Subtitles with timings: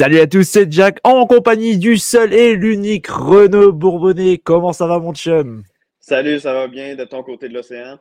[0.00, 4.38] Salut à tous, c'est Jack en compagnie du seul et l'unique Renaud Bourbonnais.
[4.38, 5.62] Comment ça va mon chum?
[5.98, 7.98] Salut, ça va bien de ton côté de l'océan?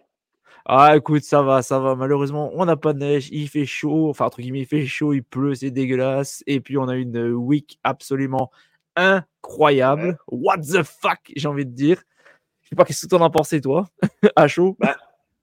[0.66, 1.96] Ah écoute, ça va, ça va.
[1.96, 5.12] Malheureusement, on n'a pas de neige, il fait chaud, enfin entre guillemets, il fait chaud,
[5.12, 6.42] il pleut, c'est dégueulasse.
[6.48, 8.50] Et puis on a une week absolument
[8.96, 10.18] incroyable.
[10.30, 12.02] What the fuck, j'ai envie de dire.
[12.62, 13.90] Je sais pas qu'est-ce que t'en as pensé toi,
[14.38, 14.78] à chaud?
[14.80, 14.96] Ben,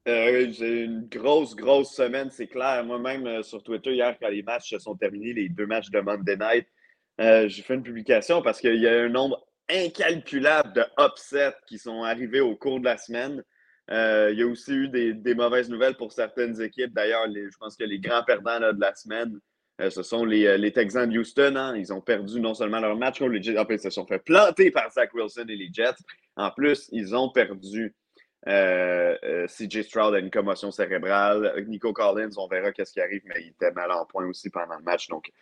[0.09, 2.85] euh, j'ai une grosse, grosse semaine, c'est clair.
[2.85, 5.99] Moi-même, euh, sur Twitter, hier, quand les matchs se sont terminés, les deux matchs de
[6.01, 6.67] Monday Night,
[7.21, 11.79] euh, j'ai fait une publication parce qu'il y a un nombre incalculable de upsets qui
[11.79, 13.43] sont arrivés au cours de la semaine.
[13.91, 16.95] il y a aussi eu des, mauvaises nouvelles pour certaines équipes.
[16.95, 19.41] D'ailleurs, je pense que les grands perdants de la semaine,
[19.91, 21.57] ce sont les, Texans de Houston.
[21.57, 21.77] Hein.
[21.77, 24.21] Ils ont perdu non seulement leur match contre les Jets, en ils se sont fait
[24.21, 25.97] planter par Zach Wilson et les Jets.
[26.37, 28.06] En plus, ils ont perdu euh, euh,
[28.47, 31.65] CJ Stroud a une commotion cérébrale.
[31.67, 34.77] Nico Collins, on verra qu'est-ce qui arrive, mais il était mal en point aussi pendant
[34.77, 35.09] le match.
[35.09, 35.33] Donc,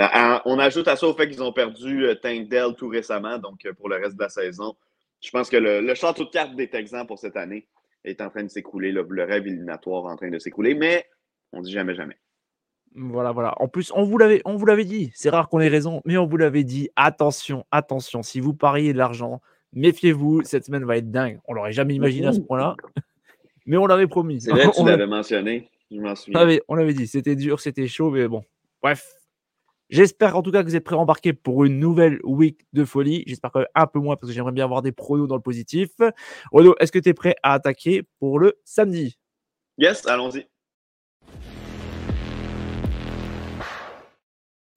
[0.00, 3.68] euh, on ajoute à ça au fait qu'ils ont perdu Tank Dell tout récemment, donc
[3.78, 4.74] pour le reste de la saison.
[5.20, 7.66] Je pense que le, château de cartes des Texans pour cette année
[8.04, 8.90] est en train de s'écouler.
[8.90, 11.06] Le, rêve éliminatoire est en train de s'écouler, mais
[11.52, 12.16] on dit jamais jamais.
[12.94, 13.54] Voilà, voilà.
[13.58, 15.10] En plus, on vous l'avait, on vous l'avait dit.
[15.14, 16.90] C'est rare qu'on ait raison, mais on vous l'avait dit.
[16.96, 18.22] Attention, attention.
[18.22, 19.40] Si vous pariez de l'argent,
[19.74, 21.40] Méfiez-vous, cette semaine va être dingue.
[21.46, 22.76] On l'aurait jamais imaginé à ce point-là,
[23.66, 24.40] mais on l'avait promis.
[24.40, 25.70] C'est vrai, tu l'avais mentionné.
[25.90, 26.58] Je m'en souviens.
[26.68, 28.44] On l'avait dit, c'était dur, c'était chaud, mais bon.
[28.82, 29.14] Bref.
[29.88, 32.82] J'espère en tout cas que vous êtes prêts à embarquer pour une nouvelle week de
[32.82, 33.24] folie.
[33.26, 35.90] J'espère un peu moins parce que j'aimerais bien avoir des pronos dans le positif.
[36.50, 39.18] Renaud, est-ce que tu es prêt à attaquer pour le samedi?
[39.76, 40.46] Yes, allons-y.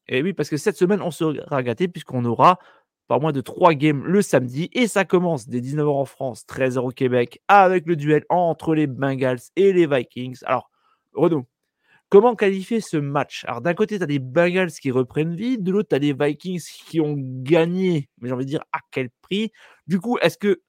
[0.10, 2.60] Et oui, parce que cette semaine, on sera gâté puisqu'on aura
[3.08, 4.70] par moins de 3 games le samedi.
[4.74, 8.88] Et ça commence dès 19h en France, 13h au Québec, avec le duel entre les
[8.88, 10.40] Bengals et les Vikings.
[10.46, 10.72] Alors,
[11.14, 11.46] Renaud,
[12.10, 13.46] comment qualifier ce match?
[13.48, 16.14] Alors, d'un côté, tu as des Bengals qui reprennent vie, de l'autre, tu as des
[16.14, 19.52] Vikings qui ont gagné, mais j'ai envie de dire à quel prix?
[19.88, 20.62] Du coup, est-ce que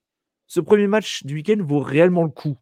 [0.46, 2.56] ce premier match du week-end vaut réellement le coup?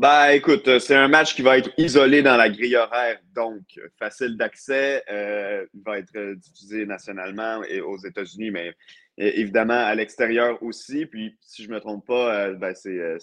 [0.00, 3.60] Bah, écoute, euh, c'est un match qui va être isolé dans la grille horaire, donc
[3.76, 5.04] euh, facile d'accès.
[5.10, 8.74] Euh, il va être diffusé nationalement et aux États-Unis, mais
[9.18, 11.04] évidemment à l'extérieur aussi.
[11.04, 13.18] Puis, si je ne me trompe pas, ben, c'est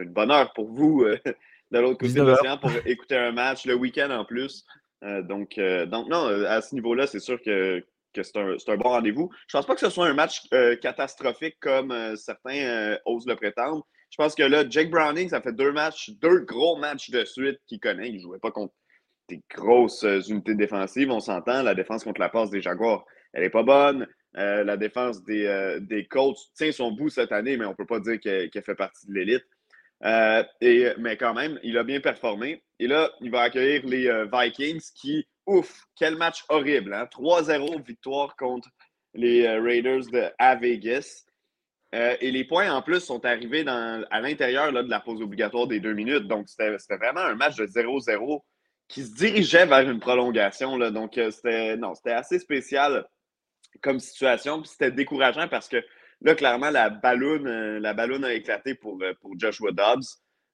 [0.00, 1.04] une bonne heure pour vous
[1.70, 4.64] de l'autre côté de l'océan pour écouter un match le week-end en plus.
[5.02, 9.30] donc, donc, non, à ce niveau-là, c'est sûr que, que c'est un, un, bon rendez-vous.
[9.46, 10.40] Je ne pense pas que ce soit un match
[10.82, 13.86] catastrophique comme certains osent le prétendre.
[14.18, 17.58] Je pense que là, Jake Browning, ça fait deux matchs, deux gros matchs de suite
[17.66, 18.08] qu'il connaît.
[18.08, 18.72] Il ne jouait pas contre
[19.28, 21.62] des grosses euh, unités défensives, on s'entend.
[21.62, 23.04] La défense contre la passe des Jaguars,
[23.34, 24.06] elle n'est pas bonne.
[24.38, 27.74] Euh, la défense des, euh, des Colts tient son bout cette année, mais on ne
[27.74, 29.44] peut pas dire qu'elle fait partie de l'élite.
[30.98, 32.62] mais quand même, il a bien performé.
[32.78, 36.94] Et là, il va accueillir les Vikings qui, ouf, quel match horrible.
[36.94, 37.06] Hein?
[37.12, 38.70] 3-0 victoire contre
[39.12, 41.25] les Raiders de à Vegas.
[41.94, 45.80] Euh, et les points en plus sont arrivés à l'intérieur de la pause obligatoire des
[45.80, 46.26] deux minutes.
[46.26, 48.42] Donc, c'était vraiment un match de 0-0
[48.88, 50.78] qui se dirigeait vers une prolongation.
[50.90, 53.06] Donc, euh, c'était assez spécial
[53.82, 54.60] comme situation.
[54.60, 55.82] Puis c'était décourageant parce que
[56.22, 60.04] là, clairement, la balloune, euh, la a éclaté pour, pour Joshua Dobbs.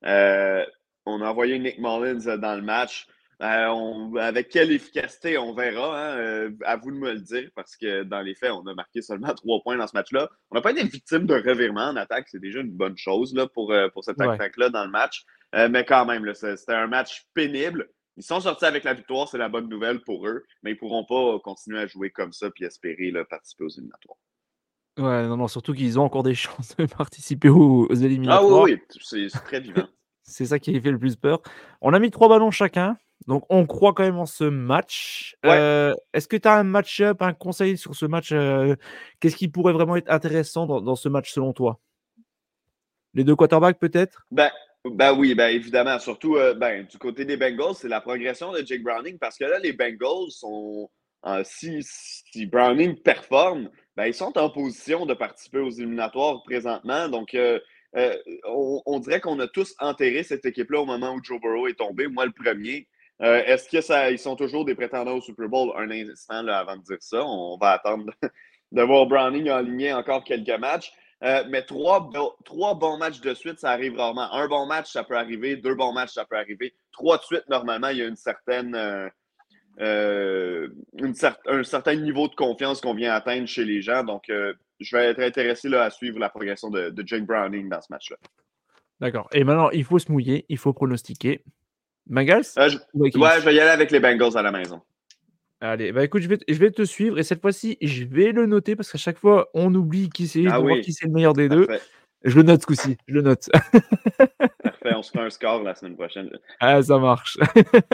[0.05, 3.07] on a envoyé Nick Mullins dans le match.
[3.43, 5.99] Euh, avec quelle efficacité, on verra.
[5.99, 8.75] Hein, euh, à vous de me le dire, parce que dans les faits, on a
[8.75, 10.31] marqué seulement trois points dans ce match-là.
[10.51, 12.29] On n'a pas été victime de revirement en attaque.
[12.29, 15.25] C'est déjà une bonne chose là, pour, euh, pour cette attaque-là dans le match.
[15.53, 17.89] mais quand même, c'était un match pénible.
[18.17, 20.79] Ils sont sortis avec la victoire, c'est la bonne nouvelle pour eux, mais ils ne
[20.79, 24.19] pourront pas continuer à jouer comme ça et espérer participer aux éliminatoires.
[24.99, 28.45] Ouais, non, non, surtout qu'ils ont encore des chances de participer aux, éliminatoires.
[28.45, 28.79] Ah oui,
[29.13, 29.89] oui, c'est très vivant.
[30.23, 31.43] c'est ça qui fait le plus peur.
[31.81, 32.97] On a mis trois ballons chacun.
[33.27, 35.37] Donc, on croit quand même en ce match.
[35.47, 38.75] Euh, est-ce que tu as un match-up, un conseil sur ce match euh,
[39.21, 41.79] Qu'est-ce qui pourrait vraiment être intéressant dans, ce match selon toi?
[43.15, 44.27] Les deux quarterbacks peut-être?
[44.31, 44.51] Ben,
[44.85, 45.99] ben oui, ben évidemment.
[45.99, 49.45] Surtout euh, ben, du côté des Bengals, c'est la progression de Jake Browning parce que
[49.45, 50.91] là, les Bengals sont.
[51.45, 57.09] si, si, Browning performe, ben, ils sont en position de participer aux éliminatoires présentement.
[57.09, 57.37] Donc,
[57.95, 62.09] on, dirait qu'on a tous enterré cette équipe-là au moment où Joe Burrow est tombé.
[62.09, 62.89] Moi, le premier.
[63.23, 65.73] Euh, est-ce qu'ils sont toujours des prétendants au Super Bowl?
[65.77, 67.25] Un instant avant de dire ça?
[67.25, 68.13] On va attendre
[68.73, 70.93] de voir Browning aligner encore quelques matchs.
[71.23, 74.33] Euh, mais trois, bons matchs de suite, ça arrive rarement.
[74.33, 75.57] Un bon match, ça peut arriver.
[75.57, 76.75] Deux bons matchs, ça peut arriver.
[76.91, 78.75] Trois de suite, normalement, il y a une certaine,
[79.81, 80.69] euh,
[80.99, 84.03] un certain niveau de confiance qu'on vient atteindre chez les gens.
[84.03, 88.17] Donc, je vais être intéressé à suivre la progression de Jake Browning dans ce match-là.
[88.99, 89.29] D'accord.
[89.33, 91.45] Et maintenant, il faut se mouiller, il faut pronostiquer.
[92.07, 92.45] Bengals?
[92.59, 92.79] Euh, je...
[92.95, 94.81] Ouais, je vais y aller avec les Bengals à la maison.
[95.61, 98.47] Allez, bah écoute, je vais, je vais te suivre et cette fois-ci, je vais le
[98.47, 101.49] noter parce qu'à chaque fois, on oublie qui c'est, ah qui c'est le meilleur des
[101.49, 101.69] deux.
[102.25, 103.49] Je le note ce coup-ci, je le note.
[104.63, 106.31] Parfait, on se fait un score la semaine prochaine.
[106.61, 107.37] Ah, ça marche.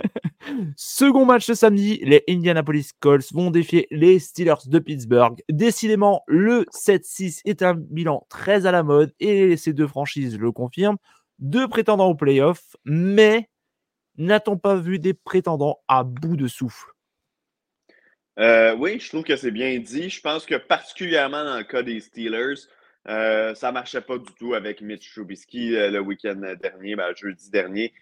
[0.77, 5.39] Second match ce samedi, les Indianapolis Colts vont défier les Steelers de Pittsburgh.
[5.51, 10.53] Décidément, le 7-6 est un bilan très à la mode et ces deux franchises le
[10.53, 10.99] confirment.
[11.39, 13.49] Deux prétendants au playoff, mais
[14.19, 16.93] n'a-t-on pas vu des prétendants à bout de souffle?
[18.39, 20.11] Euh, oui, je trouve que c'est bien dit.
[20.11, 22.55] Je pense que particulièrement dans le cas des Steelers,
[23.09, 27.13] euh, ça ne marchait pas du tout avec Mitch Trubisky euh, le week-end dernier, ben,
[27.17, 27.93] jeudi dernier,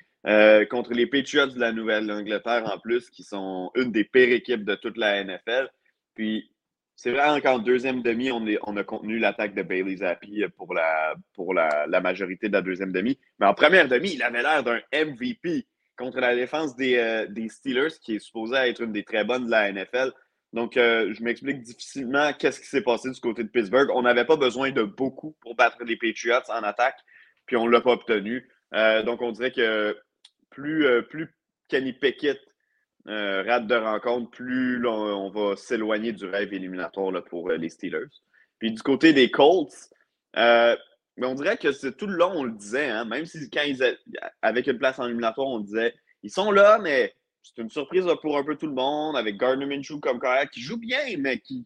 [0.71, 4.75] contre les Patriots de la Nouvelle-Angleterre en plus, qui sont une des pires équipes de
[4.75, 5.71] toute la NFL.
[6.15, 6.51] Puis,
[6.97, 11.55] c'est vrai qu'en deuxième demi, on, a contenu l'attaque de Bailey Zappi pour, la, pour
[11.55, 13.21] la majorité de la deuxième demi.
[13.39, 15.67] Mais en première demi, il avait l'air d'un MVP
[15.97, 19.51] contre la défense euh, des, Steelers, qui est supposée être une des très bonnes de
[19.51, 20.13] la NFL.
[20.53, 23.91] Donc, euh, je m'explique difficilement qu'est-ce qui s'est passé du côté de Pittsburgh.
[23.93, 26.99] On n'avait pas besoin de beaucoup pour battre les Patriots en attaque,
[27.47, 28.49] puis on ne l'a pas obtenu.
[28.75, 29.97] Euh, donc, on dirait que
[30.51, 31.35] plus, plus
[31.69, 32.41] Kenny Pickett
[33.07, 38.11] rate de rencontre, plus on, va s'éloigner du rêve éliminatoire pour les Steelers.
[38.59, 39.91] Puis du côté des Colts,
[41.17, 43.63] mais on dirait que c'est tout le long, on le disait, hein, même si quand
[43.63, 43.99] ils
[44.43, 48.37] avec une place en éliminatoire, on disait ils sont là, mais c'est une surprise pour
[48.37, 51.65] un peu tout le monde, avec Gardner Minshew comme carrière, qui joue bien, mais qui.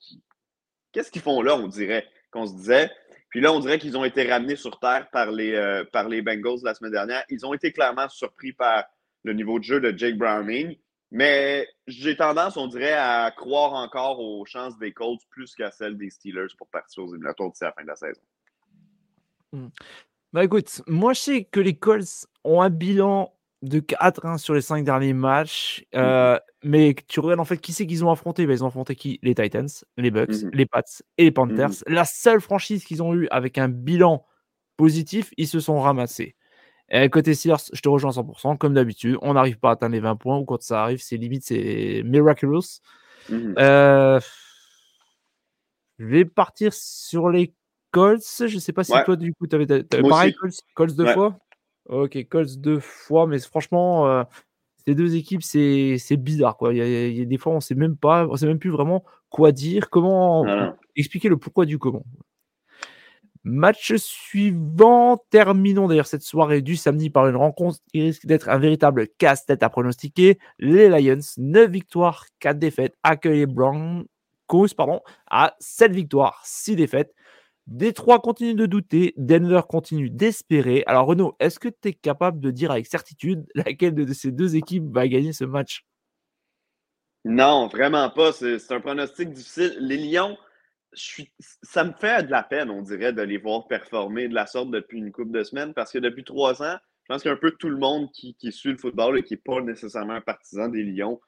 [0.92, 2.90] Qu'est-ce qu'ils font là, on dirait, qu'on se disait.
[3.30, 6.20] Puis là, on dirait qu'ils ont été ramenés sur terre par les, euh, par les
[6.20, 7.24] Bengals la semaine dernière.
[7.28, 8.84] Ils ont été clairement surpris par
[9.22, 10.76] le niveau de jeu de Jake Browning.
[11.12, 15.96] Mais j'ai tendance, on dirait, à croire encore aux chances des Colts plus qu'à celles
[15.96, 18.20] des Steelers pour partir aux éliminatoires d'ici la fin de la saison.
[19.52, 19.66] Mmh.
[20.32, 24.60] Bah écoute, moi je sais que les Colts ont un bilan de 4-1 sur les
[24.60, 25.84] 5 derniers matchs.
[25.92, 28.46] Mmh euh, mais tu regardes en fait qui c'est qu'ils ont affronté?
[28.46, 29.18] Bah, Ils ont affronté qui?
[29.22, 30.82] Les Titans, les Bucks, mmh les Pats
[31.18, 31.70] et les Panthers.
[31.86, 34.24] La seule franchise qu'ils ont eu avec un bilan
[34.76, 36.36] positif, ils se sont ramassés.
[36.90, 38.56] Et côté Steelers, je te rejoins 100%.
[38.56, 41.16] Comme d'habitude, on n'arrive pas à atteindre les 20 points ou quand ça arrive, c'est
[41.16, 42.80] limite, c'est miraculous.
[43.30, 44.18] Euh,
[45.98, 47.54] je vais partir sur les
[47.90, 48.46] Colts.
[48.46, 50.34] Je sais pas si toi, du coup, tu avais, pareil,
[50.74, 51.38] Colts, deux fois?
[51.88, 54.22] Ok, Colts deux fois, mais franchement, euh,
[54.86, 56.56] ces deux équipes, c'est bizarre.
[56.56, 56.72] Quoi.
[56.74, 59.52] Il, y a, des fois, on sait même pas, on sait même plus vraiment quoi
[59.52, 60.44] dire, comment
[60.96, 62.04] expliquer le pourquoi du comment?
[63.42, 68.58] Match suivant, terminons d'ailleurs cette soirée du samedi par une rencontre qui risque d'être un
[68.58, 70.38] véritable casse-tête à pronostiquer.
[70.58, 77.14] Les Lions, 9 victoires, 4 défaites, accueillent les Broncos pardon, à 7 victoires, 6 défaites.
[77.66, 80.82] Détroit continue de douter, Denver continue d'espérer.
[80.86, 84.56] Alors Renaud, est-ce que tu es capable de dire avec certitude laquelle de ces deux
[84.56, 85.84] équipes va gagner ce match?
[87.24, 88.32] Non, vraiment pas.
[88.32, 89.76] C'est un pronostic difficile.
[89.78, 90.38] Les Lions,
[91.62, 94.70] ça me fait de la peine, on dirait, de les voir performer de la sorte
[94.70, 97.68] depuis une couple de semaines parce que depuis trois ans, je pense qu'un peu tout
[97.68, 101.20] le monde qui, suit le football et qui n'est pas nécessairement un partisan des Lions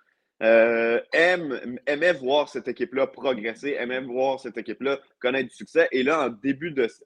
[0.43, 5.89] euh, aimait voir cette équipe-là progresser, aimait voir cette équipe-là connaître du succès.
[5.93, 6.27] Et là,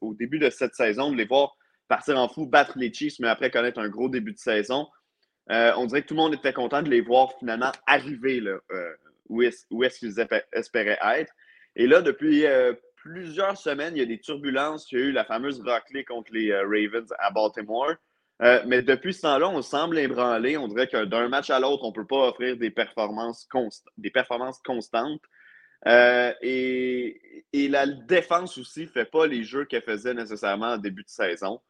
[0.01, 1.57] au début de cette saison, de les voir
[1.89, 4.89] partir en fou, battre les Chiefs, mais après connaître un gros début de saison,
[5.51, 8.59] euh, on dirait que tout le monde était content de les voir finalement arriver là,
[8.73, 8.93] euh,
[9.29, 10.15] où est-ce qu'ils
[10.53, 11.33] espéraient être.
[11.77, 12.47] Et là, depuis
[12.97, 14.91] plusieurs semaines, il y a des turbulences.
[14.91, 17.97] Il y a eu la fameuse raclée contre les Ravens à Baltimore.
[18.43, 20.57] Euh, mais depuis ce temps-là, on semble ébranlé.
[20.57, 23.49] On dirait que d'un match à l'autre, on ne peut pas offrir des performances,
[23.97, 25.23] des performances constantes.
[25.87, 27.21] Euh, et,
[27.53, 31.61] la défense aussi ne fait pas les jeux qu'elle faisait nécessairement en début de saison.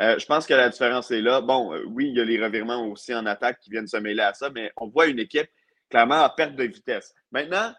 [0.00, 1.40] je pense que la différence est là.
[1.40, 4.34] Bon, oui, il y a les revirements aussi en attaque qui viennent se mêler à
[4.34, 5.48] ça, mais on voit une équipe
[5.90, 7.14] clairement à perte de vitesse.
[7.30, 7.72] Maintenant,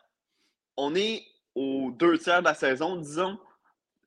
[0.77, 1.23] on est
[1.55, 3.37] aux deux tiers de la saison, disons.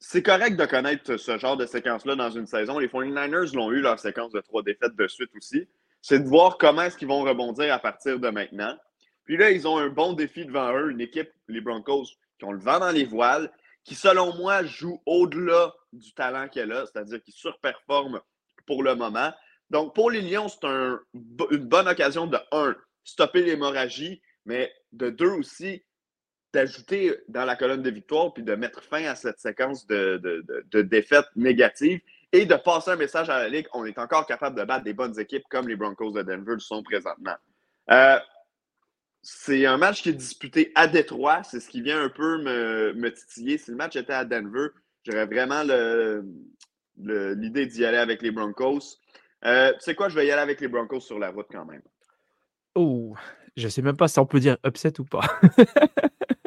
[0.01, 2.79] C'est correct de connaître ce genre de séquence-là dans une saison.
[2.79, 5.69] Les 49ers l'ont eu, leur séquence de trois défaites de suite aussi.
[6.01, 8.77] C'est de voir comment est-ce qu'ils vont rebondir à partir de maintenant.
[9.25, 12.07] Puis là, ils ont un bon défi devant eux, une équipe, les Broncos,
[12.39, 13.51] qui ont le vent dans les voiles,
[13.85, 18.21] qui, selon moi, joue au-delà du talent qu'elle a, c'est-à-dire qui surperforme
[18.67, 19.33] pour le moment.
[19.71, 21.01] Donc, pour les Lions, c'est un,
[21.51, 25.83] une bonne occasion de, un, stopper l'hémorragie, mais de deux aussi,
[26.53, 31.29] d'ajouter dans la colonne de victoire puis de mettre fin à cette séquence de, défaites
[31.37, 32.01] négatives
[32.33, 33.67] et de passer un message à la Ligue.
[33.73, 36.61] On est encore capable de battre des bonnes équipes comme les Broncos de Denver le
[36.61, 37.37] sont présentement.
[37.91, 38.19] Euh,
[39.23, 41.43] c'est un match qui est disputé à Détroit.
[41.43, 43.59] C'est ce qui vient un peu me, titiller.
[43.59, 44.69] Si le match était à Denver,
[45.05, 45.63] j'aurais vraiment
[46.97, 48.99] l'idée d'y aller avec les Broncos.
[49.45, 51.65] Euh, tu sais quoi, je vais y aller avec les Broncos sur la route quand
[51.65, 51.83] même.
[52.75, 53.15] Oh,
[53.57, 55.41] je sais même pas si on peut dire upset ou pas.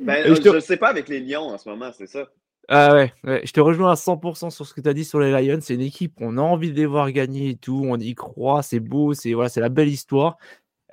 [0.00, 2.28] ben, je ne sais pas avec les Lions en ce moment, c'est ça.
[2.68, 3.12] Ah ouais,
[3.44, 5.58] je te rejoins à 100% sur ce que tu as dit sur les Lions.
[5.60, 8.62] C'est une équipe, on a envie de les voir gagner et tout, on y croit,
[8.62, 10.38] c'est beau, c'est voilà, la belle histoire.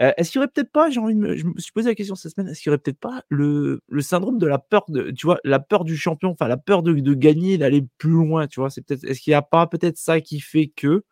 [0.01, 1.95] Euh, est-ce qu'il y aurait peut-être pas, j'ai envie de je me suis posé la
[1.95, 4.85] question cette semaine, est-ce qu'il y aurait peut-être pas le, le, syndrome de la peur
[4.87, 8.11] de, tu vois, la peur du champion, enfin la peur de, de gagner, d'aller plus
[8.11, 11.03] loin, tu vois, c'est peut-être, est-ce qu'il n'y a pas peut-être ça qui fait que,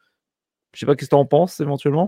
[0.73, 2.07] je sais pas, qu'est-ce que tu en penses éventuellement?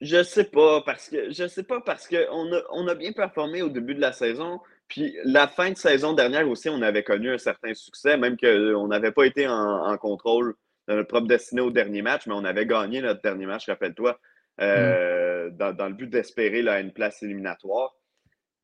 [0.00, 3.62] Je sais pas parce que je sais pas parce qu'on a, on a bien performé
[3.62, 4.60] au début de la saison.
[4.88, 8.86] Puis la fin de saison dernière aussi, on avait connu un certain succès, même qu'on
[8.88, 10.54] n'avait pas été en, contrôle
[10.88, 14.18] de notre propre destinée au dernier match, mais on avait gagné notre dernier match, rappelle-toi,
[14.60, 15.72] euh, mm.
[15.74, 17.94] dans, le but d'espérer une place éliminatoire.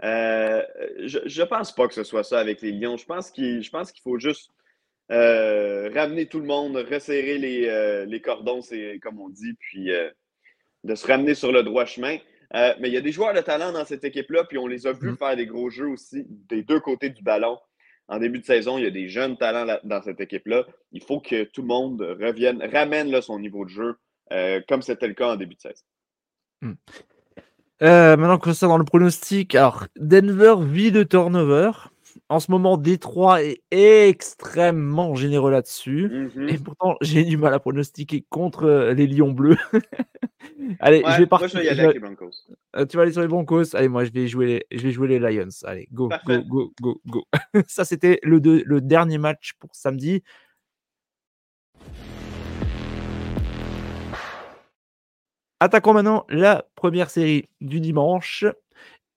[0.04, 0.62] Euh,
[1.04, 2.96] je ne pense pas que ce soit ça avec les Lions.
[2.96, 4.50] Je pense qu'il faut juste
[5.10, 8.60] euh, ramener tout le monde, resserrer les, les cordons,
[9.02, 9.90] comme on dit, puis
[10.84, 12.18] de se ramener sur le droit chemin.
[12.54, 14.86] Euh, mais il y a des joueurs de talent dans cette équipe-là, puis on les
[14.86, 15.16] a vus mm.
[15.16, 17.58] faire des gros jeux aussi des deux côtés du ballon.
[18.08, 20.66] En début de saison, il y a des jeunes talents dans cette équipe-là.
[20.90, 23.96] Il faut que tout le monde revienne, ramène son niveau de jeu,
[24.32, 25.84] euh, comme c'était le cas en début de saison.
[26.60, 26.72] Mm.
[27.82, 31.72] Euh, maintenant, concernant le pronostic, alors Denver vit de turnover.
[32.32, 33.58] En ce moment, Détroit est
[34.08, 36.08] extrêmement généreux là-dessus.
[36.08, 36.54] Mm-hmm.
[36.54, 39.58] Et pourtant, j'ai du mal à pronostiquer contre les Lions bleus.
[40.80, 41.48] Allez, je vais partir.
[41.48, 42.30] Moi, je vais y aller avec les Broncos.
[42.74, 43.76] Euh, tu vas aller sur les Broncos?
[43.76, 45.50] Allez, moi, je vais jouer les, je vais jouer les Lions.
[45.64, 47.24] Allez, go, go, go, go, go.
[47.68, 50.22] Ça, c'était le, le dernier match pour samedi.
[55.60, 58.46] Attaquons maintenant la première série du dimanche.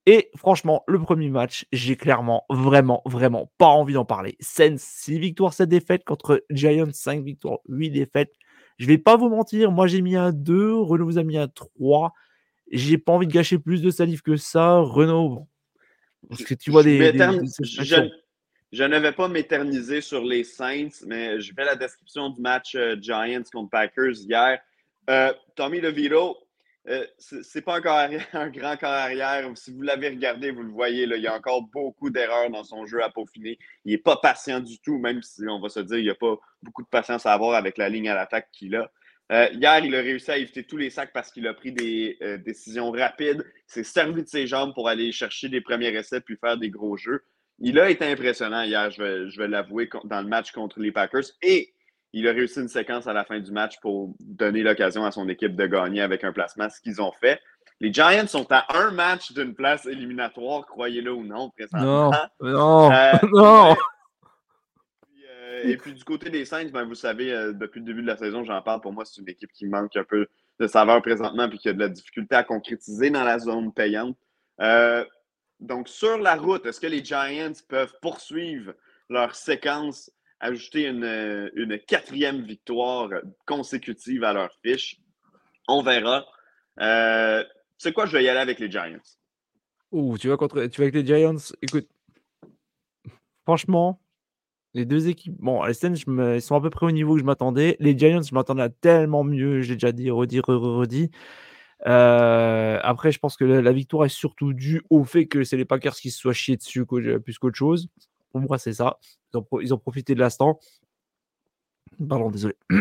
[0.08, 4.38] Et franchement, le premier match, j'ai clairement, vraiment, vraiment pas envie d'en parler.
[4.40, 8.32] Sens, 6 victoires, 7 défaites contre Giants, 5 victoires, 8 défaites.
[8.78, 11.48] Je vais pas vous mentir, moi j'ai mis un 2, Renault vous a mis un
[11.48, 12.14] 3.
[12.72, 14.80] J'ai pas envie de gâcher plus de salive que ça.
[14.80, 15.48] Renault,
[16.30, 16.98] parce que tu vois des.
[18.72, 22.76] je, ne vais pas m'éterniser sur les Saints, mais je vais la description du match
[22.76, 24.60] euh, Giants contre Packers hier.
[25.10, 26.38] Euh, Tommy DeVito,
[26.88, 27.98] euh, c'est pas encore
[28.34, 29.50] un grand corps arrière.
[29.56, 32.86] Si vous l'avez regardé, vous le voyez, il y a encore beaucoup d'erreurs dans son
[32.86, 33.58] jeu à peaufiner.
[33.86, 36.15] Il n'est pas patient du tout, même si on va se dire qu'il n'y a
[36.15, 38.92] pas beaucoup de patience à avoir avec la ligne à l'attaque qu'il a.
[39.32, 42.18] Euh, hier, il a réussi à éviter tous les sacs parce qu'il a pris des
[42.22, 43.44] euh, décisions rapides.
[43.44, 46.70] Il s'est servi de ses jambes pour aller chercher des premiers essais puis faire des
[46.70, 47.24] gros jeux.
[47.58, 50.92] Il a été impressionnant hier, je vais, je vais l'avouer, dans le match contre les
[50.92, 51.24] Packers.
[51.42, 51.74] Et
[52.15, 55.27] il a réussi une séquence à la fin du match pour donner l'occasion à son
[55.27, 57.41] équipe de gagner avec un placement, ce qu'ils ont fait.
[57.81, 62.12] Les Giants sont à un match d'une place éliminatoire, croyez-le ou non, présentement.
[62.12, 63.75] Non, non, euh, non.
[65.29, 68.07] Euh, et puis du côté des Saints, ben, vous savez, euh, depuis le début de
[68.07, 70.27] la saison, j'en parle, pour moi, c'est une équipe qui manque un peu
[70.62, 74.15] de saveur présentement puis qui a de la difficulté à concrétiser dans la zone payante.
[75.60, 78.72] donc, sur la route, est-ce que les Giants peuvent poursuivre
[79.10, 80.10] leur séquence
[80.46, 83.10] ajouter une, une, quatrième victoire
[83.46, 84.98] consécutive à leur fiche.
[85.68, 86.25] On verra.
[86.80, 87.44] Euh,
[87.78, 89.00] c'est quoi, je vais y aller avec les Giants.
[89.92, 91.54] Ouh, tu vas, contre, tu vas avec les Giants?
[91.62, 91.88] Écoute,
[93.44, 94.02] franchement,
[94.74, 97.25] les deux équipes, bon, les Saints, ils sont à peu près au niveau que je
[97.25, 97.78] m'attendais.
[97.80, 99.62] Les Giants, je m'attendais à tellement mieux.
[99.62, 101.12] J'ai déjà dit, redit, redit.
[101.88, 105.66] Euh, après, je pense que la, victoire est surtout due au fait que c'est les
[105.66, 107.90] Packers qui se soient chiés dessus plus qu'autre chose.
[108.36, 108.98] Pour moi, c'est ça.
[109.62, 110.60] Ils ont, profité de l'instant.
[112.10, 112.56] Pardon, désolé.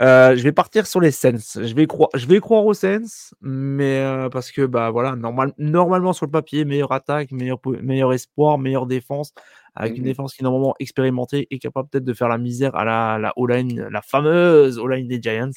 [0.00, 1.58] Euh, je vais partir sur les Sens.
[1.60, 5.52] Je vais croire, je vais croire aux Sens, mais euh, parce que bah voilà, normal,
[5.58, 9.32] normalement sur le papier, meilleure attaque, meilleur, meilleur espoir, meilleure défense.
[9.74, 12.76] avec une mmh défense qui est normalement expérimentée et capable peut-être de faire la misère
[12.76, 15.50] à la, la line la fameuse O-line des Giants.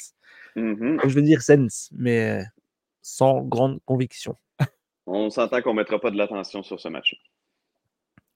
[0.56, 2.42] Mmh je veux dire sense, mais
[3.00, 4.36] sans grande conviction.
[5.06, 7.14] On s'entend qu'on ne mettra pas de l'attention sur ce match.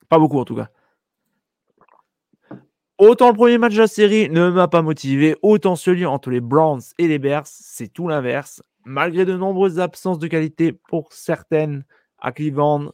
[0.09, 0.69] Pas beaucoup en tout cas.
[2.99, 6.41] Autant le premier match de la série ne m'a pas motivé, autant celui entre les
[6.41, 8.63] Browns et les Bears, c'est tout l'inverse.
[8.87, 11.85] Malgré de nombreuses absences de qualité pour certaines
[12.19, 12.91] à Cleveland,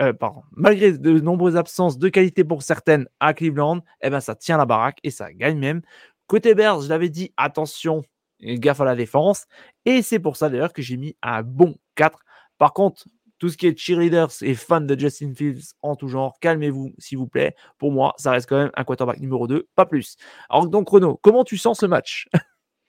[0.00, 0.14] euh,
[0.52, 4.64] malgré de nombreuses absences de qualité pour certaines à Cleveland, eh ben ça tient la
[4.64, 5.82] baraque et ça gagne même.
[6.26, 8.02] Côté Bears, je l'avais dit, attention,
[8.40, 9.46] gaffe à la défense.
[9.84, 12.18] Et c'est pour ça d'ailleurs que j'ai mis un bon 4.
[12.56, 13.04] Par contre,
[13.44, 17.18] tout ce qui est cheerleaders et fans de Justin Fields en tout genre, calmez-vous, s'il
[17.18, 17.54] vous plaît.
[17.76, 20.16] Pour moi, ça reste quand même un quarterback numéro 2, pas plus.
[20.48, 22.26] Alors donc, Renaud, comment tu sens ce match?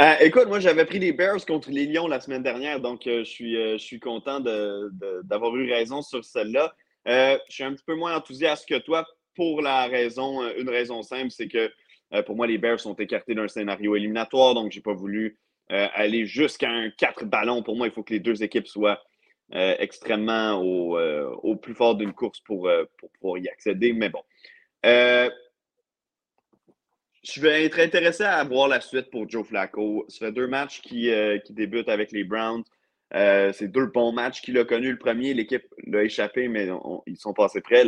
[0.00, 3.24] Euh, écoute, moi j'avais pris les Bears contre les Lions la semaine dernière, donc euh,
[3.24, 6.72] je, suis, euh, je suis content d'avoir eu raison sur celle-là.
[7.04, 11.32] je suis un petit peu moins enthousiaste que toi pour la raison, une raison simple,
[11.32, 11.72] c'est que
[12.26, 15.36] pour moi les Bears sont écartés d'un scénario éliminatoire, donc j'ai pas voulu
[15.68, 17.64] aller jusqu'à un 4 ballons.
[17.64, 19.02] Pour moi, il faut que les deux équipes soient
[19.54, 23.94] euh, extrêmement euh, au, plus fort d'une course pour, euh, pour pouvoir y accéder.
[23.94, 24.22] Mais bon.
[24.84, 25.30] je
[27.40, 30.04] vais être intéressé à voir la suite pour Joe Flacco.
[30.08, 31.10] Ce fait deux matchs qui,
[31.46, 32.62] qui débutent avec les Browns.
[33.10, 34.92] c'est deux bons matchs qu'il a connus.
[34.92, 36.68] Le premier, l'équipe l'a échappé, mais
[37.06, 37.84] ils sont passés près.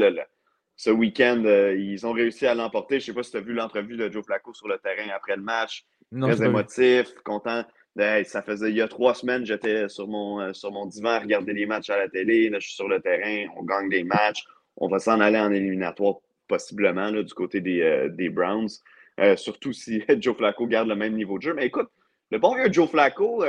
[0.76, 1.42] ce week-end,
[1.76, 3.00] ils ont réussi à l'emporter.
[3.00, 5.10] Je ne sais pas si tu as vu l'entrevue de Joe Flacco sur le terrain
[5.14, 5.84] après le match.
[6.18, 7.64] très émotif, content
[7.96, 11.18] ça faisait il y a trois semaines, j'étais sur mon, euh, sur mon divan à
[11.20, 12.48] regarder les matchs à la télé.
[12.48, 14.44] Là, je suis sur le terrain, on gagne des matchs.
[14.76, 16.16] On va s'en aller en éliminatoire,
[16.48, 18.70] possiblement, du côté des, euh, des Browns.
[19.18, 21.54] Euh, surtout si Joe Flacco garde le même niveau de jeu.
[21.54, 21.88] Mais écoute,
[22.30, 23.42] le bon vieux Joe Flacco,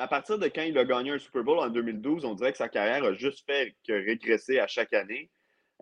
[0.00, 2.58] à partir de quand il a gagné un Super Bowl en 2012, on dirait que
[2.58, 5.28] sa carrière a juste fait que régresser à chaque année.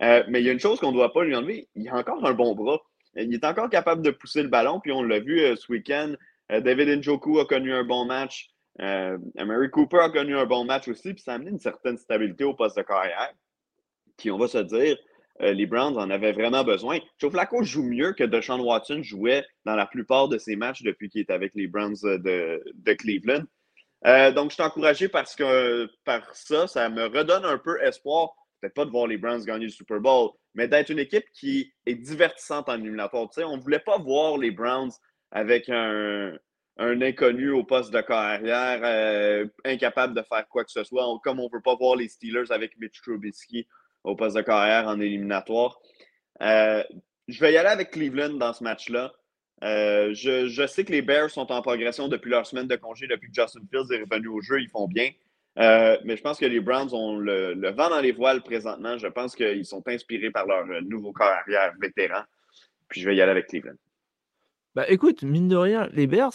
[0.00, 2.24] mais il y a une chose qu'on ne doit pas lui enlever, il a encore
[2.24, 2.80] un bon bras.
[3.16, 6.14] Il est encore capable de pousser le ballon, puis on l'a vu euh, ce week-end.
[6.52, 8.50] Euh, David Njoku a connu un bon match.
[8.80, 11.96] Euh, Mary Cooper a connu un bon match aussi, puis ça a amené une certaine
[11.96, 13.32] stabilité au poste de carrière.
[14.18, 14.96] Qui, on va se dire,
[15.40, 16.98] les Browns en avaient vraiment besoin.
[17.18, 21.10] Joe Flacco joue mieux que Deshaun Watson jouait dans la plupart de ses matchs depuis
[21.10, 23.44] qu'il est avec les Browns de, de Cleveland.
[24.32, 28.74] donc, je suis encouragé parce que par ça, ça me redonne un peu espoir peut-être
[28.74, 31.94] pas de voir les Browns gagner le Super Bowl, mais d'être une équipe qui est
[31.94, 33.28] divertissante en éliminatoire.
[33.28, 34.92] Tu sais, on ne voulait pas voir les Browns
[35.30, 36.32] avec un,
[36.78, 41.48] inconnu au poste de carrière, euh, incapable de faire quoi que ce soit, comme on
[41.48, 43.66] ne veut pas voir les Steelers avec Mitch Trubisky
[44.04, 45.78] au poste de carrière en éliminatoire.
[46.42, 46.82] Euh,
[47.28, 49.12] je vais y aller avec Cleveland dans ce match-là.
[49.64, 53.06] Euh, je, je, sais que les Bears sont en progression depuis leur semaine de congé,
[53.06, 55.10] depuis que Justin Fields est revenu au jeu, ils font bien.
[55.58, 58.98] Euh, mais je pense que les Browns ont le, vent dans les voiles présentement.
[58.98, 62.22] Je pense qu'ils sont inspirés par leur euh, nouveau corps arrière vétéran.
[62.88, 63.76] Puis je vais y aller avec Cleveland.
[64.74, 66.34] Bah écoute, mine de rien, les Bears,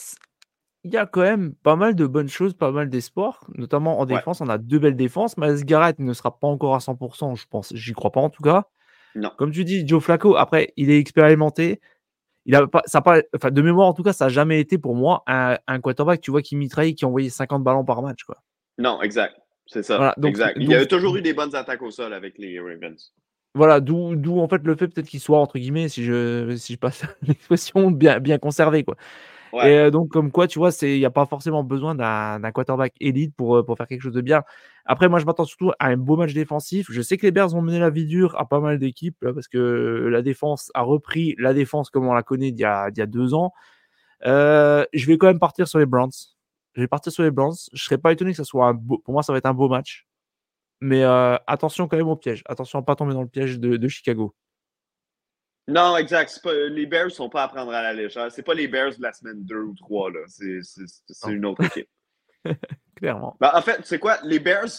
[0.84, 4.06] il y a quand même pas mal de bonnes choses, pas mal d'espoir, notamment en
[4.06, 4.42] défense.
[4.42, 5.38] On a deux belles défenses.
[5.38, 7.72] Miles Garrett ne sera pas encore à 100%, je pense.
[7.76, 8.66] J'y crois pas en tout cas.
[9.14, 9.32] Non.
[9.38, 11.80] Comme tu dis, Joe Flacco, après, il est expérimenté.
[12.46, 14.80] Il a pas, ça pas, enfin, de mémoire en tout cas, ça n'a jamais été
[14.80, 18.24] pour moi un, un quarterback, tu vois, qui mitraille, qui envoyait 50 ballons par match.
[18.24, 18.38] Quoi.
[18.82, 19.36] Non, exact.
[19.68, 20.14] C'est ça.
[20.24, 20.58] exact.
[20.60, 23.14] Il y a toujours eu des bonnes attaques au sol avec les Ravens.
[23.54, 26.80] Voilà, d'où en fait le fait peut-être qu'il soit, entre guillemets, si je, si je
[26.80, 28.84] passe l'expression, bien, bien conservé.
[28.84, 28.96] Quoi.
[29.54, 32.94] Et euh, donc, comme quoi, tu vois, il n'y a pas forcément besoin d'un quarterback
[33.02, 34.44] élite pour, euh, pour faire quelque chose de bien.
[34.86, 36.88] Après, moi, je m'attends surtout à un beau match défensif.
[36.90, 39.50] Je sais que les Bears ont mené la vie dure à pas mal d'équipes parce
[39.50, 43.06] que la défense a repris la défense comme on la connaît il y y a
[43.06, 43.52] deux ans.
[44.26, 46.12] Euh, je vais quand même partir sur les Browns.
[46.74, 47.56] Je vais partir sur les Browns.
[47.74, 49.00] Je ne serais pas étonné que ça soit un beau.
[49.00, 50.08] Pour moi, ça va être un beau match.
[50.80, 52.42] Mais euh, attention quand même au piège.
[52.46, 54.36] Attention à ne pas tomber dans le piège de, Chicago.
[55.68, 56.42] Non, exact.
[56.46, 58.32] les Bears ne sont pas à prendre à la légère.
[58.32, 60.12] Ce pas les Bears de la semaine 2 ou 3.
[60.28, 60.62] C'est
[61.28, 61.90] une autre équipe.
[62.96, 63.38] Clairement.
[63.40, 64.18] Ben, en fait, c'est quoi?
[64.24, 64.70] Les Bears,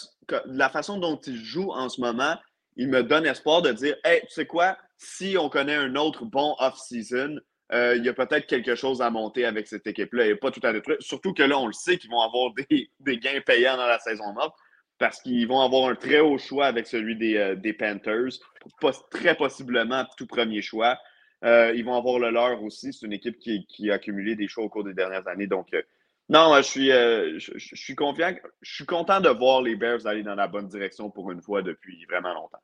[0.46, 2.36] la façon dont ils jouent en ce moment,
[2.76, 4.76] ils me donnent espoir de dire Hey, tu sais quoi?
[4.96, 7.38] Si on connaît un autre bon off-season,
[7.72, 10.60] euh, il y a peut-être quelque chose à monter avec cette équipe-là et pas tout
[10.62, 10.98] à détruire.
[11.00, 12.52] Surtout que là, on le sait qu'ils vont avoir
[13.00, 14.56] des, gains payants dans la saison morte
[14.98, 18.38] parce qu'ils vont avoir un très haut choix avec celui des, euh, Panthers,
[19.10, 20.98] très possiblement tout premier choix.
[21.44, 22.92] Euh, ils vont avoir le leur aussi.
[22.92, 25.48] C'est une équipe qui, a accumulé des choix au cours des dernières années.
[25.48, 25.68] Donc,
[26.28, 28.32] non, je suis, je, suis confiant.
[28.60, 31.62] Je suis content de voir les Bears aller dans la bonne direction pour une fois
[31.62, 32.62] depuis vraiment longtemps.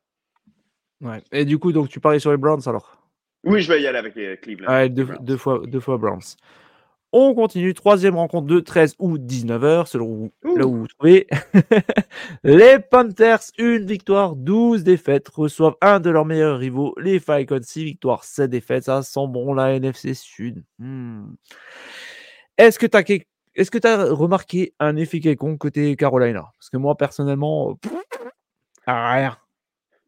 [1.01, 1.23] Ouais.
[1.33, 3.08] Et du coup, donc tu parlais sur les Browns alors?
[3.45, 4.89] Oui, je vais y aller avec Cleveland.
[5.21, 6.37] deux, fois, deux fois Browns.
[7.11, 11.27] On continue, troisième rencontre de 13 ou 19h, selon là où vous trouvez.
[12.45, 17.85] les Panthers, une victoire, 12 défaites, reçoivent un de leurs meilleurs rivaux, les Falcons, 6
[17.85, 18.85] victoires, 7 défaites.
[18.85, 20.63] Ça sent bon la NFC Sud.
[20.79, 21.31] Hmm.
[22.59, 26.51] Est-ce que tu as, est que as remarqué un effet quelconque côté Carolina?
[26.59, 27.79] Parce que moi, personnellement,
[28.87, 29.35] rien.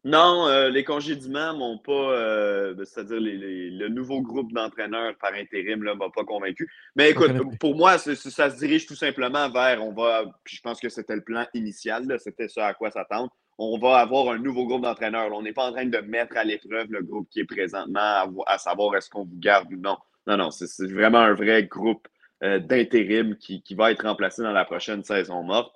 [0.03, 5.93] Non, euh, les congédiements m'ont pas, euh, c'est-à-dire le nouveau groupe d'entraîneurs par intérim ne
[5.93, 6.71] m'a pas convaincu.
[6.95, 10.79] Mais écoute, pour moi, ça se dirige tout simplement vers, on va, puis je pense
[10.79, 13.29] que c'était le plan initial, c'était ça à quoi s'attendre.
[13.59, 15.31] On va avoir un nouveau groupe d'entraîneurs.
[15.33, 18.57] On n'est pas en train de mettre à l'épreuve le groupe qui est présentement à,
[18.57, 19.97] savoir est-ce qu'on vous garde ou non.
[20.25, 22.07] Non, non, c'est vraiment un vrai groupe
[22.41, 25.75] euh, d'intérim qui, qui va être remplacé dans la prochaine saison morte.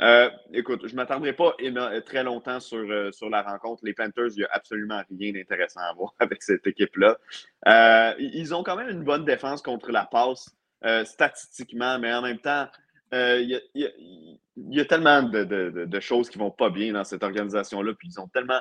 [0.00, 1.56] Euh, écoute, je ne m'attendrai pas
[2.06, 3.84] très longtemps sur, euh, sur la rencontre.
[3.84, 7.18] Les Panthers, il n'y a absolument rien d'intéressant à voir avec cette équipe-là.
[7.66, 10.54] Euh, ils ont quand même une bonne défense contre la passe,
[11.04, 12.68] statistiquement, mais en même temps,
[13.12, 18.08] il y, a tellement de, choses qui ne vont pas bien dans cette organisation-là, puis
[18.08, 18.60] ils ont tellement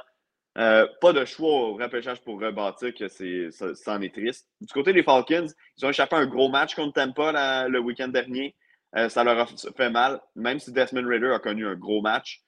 [0.55, 4.47] pas de choix au repêchage pour rebâtir que c'est, ça, en est triste.
[4.59, 5.45] Du côté des Falcons,
[5.77, 8.55] ils ont échappé un gros match contre Tampa le week-end dernier.
[8.95, 12.41] Euh, ça leur a fait mal, même si Desmond Ritter a connu un gros match.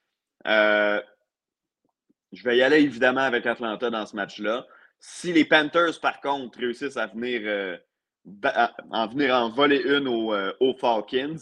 [0.46, 1.00] Euh,
[2.32, 4.66] je vais y aller évidemment avec Atlanta dans ce match-là.
[4.98, 7.76] Si les Panthers, par contre, réussissent à venir, euh,
[8.90, 11.36] en venir en voler une aux, Falcons,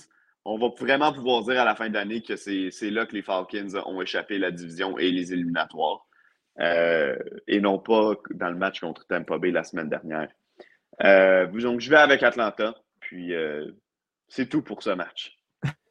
[0.45, 3.75] on va vraiment pouvoir dire à la fin d'année que c'est là que les Falcons
[3.87, 6.07] ont échappé la division et les éliminatoires.
[6.59, 10.29] et non pas dans le match contre Tampa Bay la semaine dernière.
[11.53, 12.75] donc, je vais avec Atlanta.
[13.01, 13.35] Puis,
[14.29, 15.39] c'est tout pour ce match.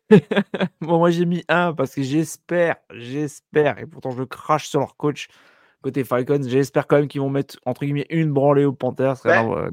[0.82, 4.96] bon, moi j'ai mis un parce que j'espère, j'espère, et pourtant je crache sur leur
[4.96, 5.28] coach
[5.82, 9.18] côté Falcons, j'espère quand même qu'ils vont mettre entre guillemets une branlée aux Panthers.
[9.24, 9.70] Ben, euh,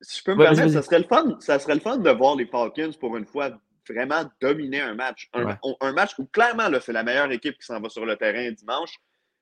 [0.00, 2.36] si je peux me permettre, ça serait, le fun, ça serait le fun de voir
[2.36, 3.50] les Falcons pour une fois
[3.88, 5.30] vraiment dominer un match.
[5.34, 8.94] Un, match où clairement c'est la meilleure équipe qui s'en va sur le terrain dimanche.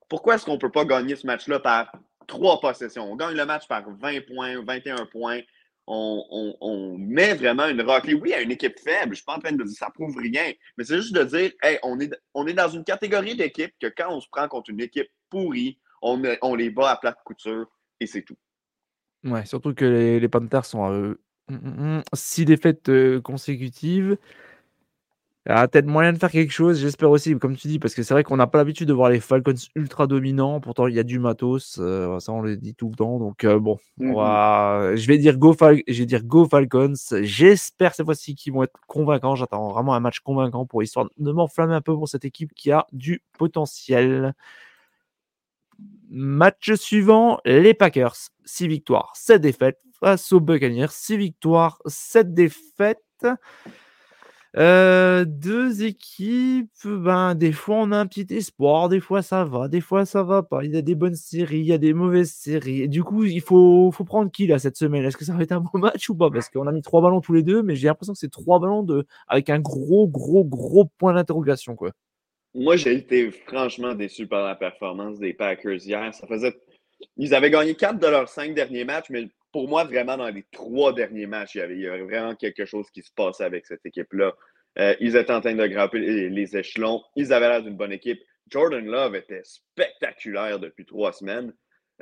[0.08, 1.92] Pourquoi est-ce qu'on ne peut pas gagner ce match-là par
[2.26, 3.10] trois possessions?
[3.10, 5.40] On gagne le match par 20 points, 21 points
[5.88, 8.14] on, met vraiment une raclée.
[8.14, 10.16] Oui, à une équipe faible, je ne suis pas en train de dire ça prouve
[10.16, 14.10] rien, mais c'est juste de dire, hey, on est, dans une catégorie d'équipe que quand
[14.10, 17.66] on se prend contre une équipe pourrie, on, on les bat à plate couture
[18.00, 18.36] et c'est tout.
[19.24, 19.84] Ouais, surtout que
[20.20, 21.20] les, Panthers sont à eux.
[22.14, 24.16] six défaites euh, consécutives.
[25.46, 27.94] Il y a peut-être moyen de faire quelque chose, j'espère aussi, comme tu dis, parce
[27.94, 30.60] que c'est vrai qu'on n'a pas l'habitude de voir les Falcons ultra dominants.
[30.60, 33.18] Pourtant, il y a du matos, euh, ça on le dit tout le temps.
[33.18, 34.94] Donc euh, bon, on va...
[34.94, 36.92] je vais dire go, je vais dire go Falcons.
[37.22, 39.36] J'espère cette fois-ci qu'ils vont être convaincants.
[39.36, 42.70] J'attends vraiment un match convaincant pour histoire de m'enflammer un peu pour cette équipe qui
[42.70, 44.34] a du potentiel.
[46.10, 53.26] Match suivant, les Packers, 6 victoires, 7 défaites face aux Buccaneers, 6 victoires, 7 défaites.
[54.54, 59.80] Deux équipes, ben, des fois on a un petit espoir, des fois ça va, des
[59.80, 60.64] fois ça va pas.
[60.64, 62.88] Il y a des bonnes séries, il y a des mauvaises séries.
[62.88, 65.04] Du coup, il faut, faut prendre qui là cette semaine?
[65.04, 66.30] Est-ce que ça va être un bon match ou pas?
[66.30, 68.58] Parce qu'on a mis trois ballons tous les deux, mais j'ai l'impression que c'est trois
[68.58, 71.76] ballons de, avec un gros, gros, gros point d'interrogation.
[71.76, 71.92] quoi.
[72.54, 76.14] Moi, j'ai été franchement déçu par la performance des Packers hier.
[76.14, 76.58] Ça faisait.
[77.16, 80.44] Ils avaient gagné quatre de leurs cinq derniers matchs, mais pour moi, vraiment, dans les
[80.52, 84.34] trois derniers matchs, il y avait, vraiment quelque chose qui se passait avec cette équipe-là.
[84.78, 87.02] Euh, ils étaient en train de grimper les, échelons.
[87.16, 88.20] Ils avaient l'air d'une bonne équipe.
[88.48, 91.52] Jordan Love était spectaculaire depuis trois semaines.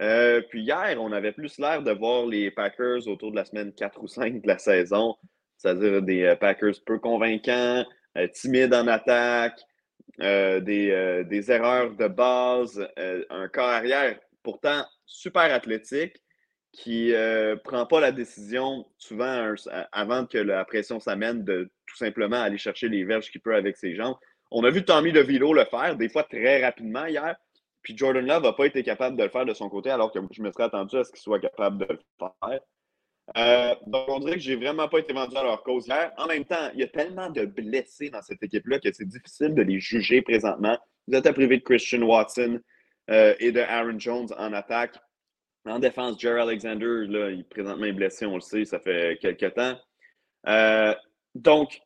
[0.01, 3.73] Euh, puis hier, on avait plus l'air de voir les Packers autour de la semaine
[3.73, 5.17] 4 ou 5 de la saison,
[5.57, 7.85] c'est-à-dire des euh, Packers peu convaincants,
[8.35, 9.59] timides en attaque,
[10.19, 16.17] des, des, erreurs de base, un corps arrière pourtant super athlétique,
[16.77, 19.55] qui euh, prend pas la décision souvent
[19.93, 23.79] avant que la pression s'amène de tout simplement aller chercher les verges qu'il peut avec
[23.79, 24.17] ses jambes.
[24.51, 27.35] On a vu Tommy DeVito le faire, des fois très rapidement hier.
[27.83, 30.19] Puis Jordan Love n'a pas été capable de le faire de son côté, alors que
[30.31, 32.61] je me serais attendu à ce qu'il soit capable de le faire.
[33.37, 36.13] Euh, donc, on dirait que j'ai vraiment pas été vendu à leur cause hier.
[36.19, 39.55] En même temps, il y a tellement de blessés dans cette équipe-là que c'est difficile
[39.55, 40.79] de les juger présentement.
[41.09, 42.61] Vous êtes à privé de Christian Watson
[43.11, 44.97] euh, et de Aaron Jones en attaque.
[45.67, 49.55] En défense, Jerry Alexander, là, il est présentement blessé, on le sait, ça fait quelques
[49.55, 49.77] temps.
[50.47, 50.95] Euh,
[51.35, 51.81] donc,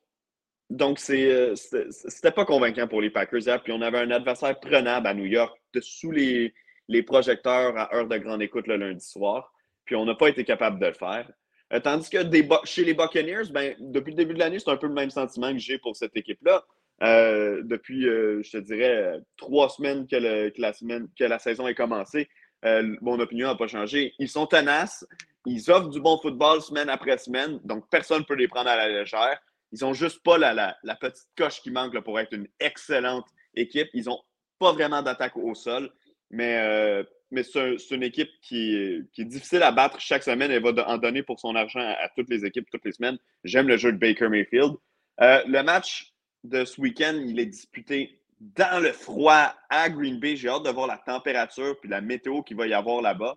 [0.69, 3.63] donc euh, c'était pas convaincant pour les Packers hier.
[3.63, 6.53] Puis on avait un adversaire prenable à New York, sous les,
[6.89, 9.51] les, projecteurs à heure de grande écoute le lundi soir.
[9.87, 11.31] Puis on n'a pas été capable de le faire.
[11.73, 12.19] Euh, tandis que
[12.65, 15.53] chez les Buccaneers, ben, depuis le début de l'année, c'est un peu le même sentiment
[15.53, 16.65] que j'ai pour cette équipe-là.
[17.01, 22.29] depuis, je te dirais, trois semaines que, la semaine que la saison est commencée,
[22.65, 24.15] euh, mon opinion n'a pas changé.
[24.19, 25.07] Ils sont tenaces.
[25.47, 28.77] ils offrent du bon football semaine après semaine, donc personne ne peut les prendre à
[28.77, 29.41] la légère.
[29.73, 33.89] Ils n'ont juste pas la, petite coche qui manque pour être une excellente équipe.
[33.95, 34.21] Ils n'ont
[34.59, 35.91] pas vraiment d'attaque au sol,
[36.31, 40.51] mais, euh, mais c'est une équipe qui, est difficile à battre chaque semaine.
[40.51, 43.19] Elle va en donner pour son argent à, toutes les équipes toutes les semaines.
[43.45, 44.75] J'aime le jeu de Baker Mayfield.
[45.21, 46.13] Euh, le match
[46.45, 50.37] de ce week-end, il est disputé dans le froid à Green Bay.
[50.37, 53.37] J'ai hâte de voir la température puis la météo qu'il va y avoir là-bas.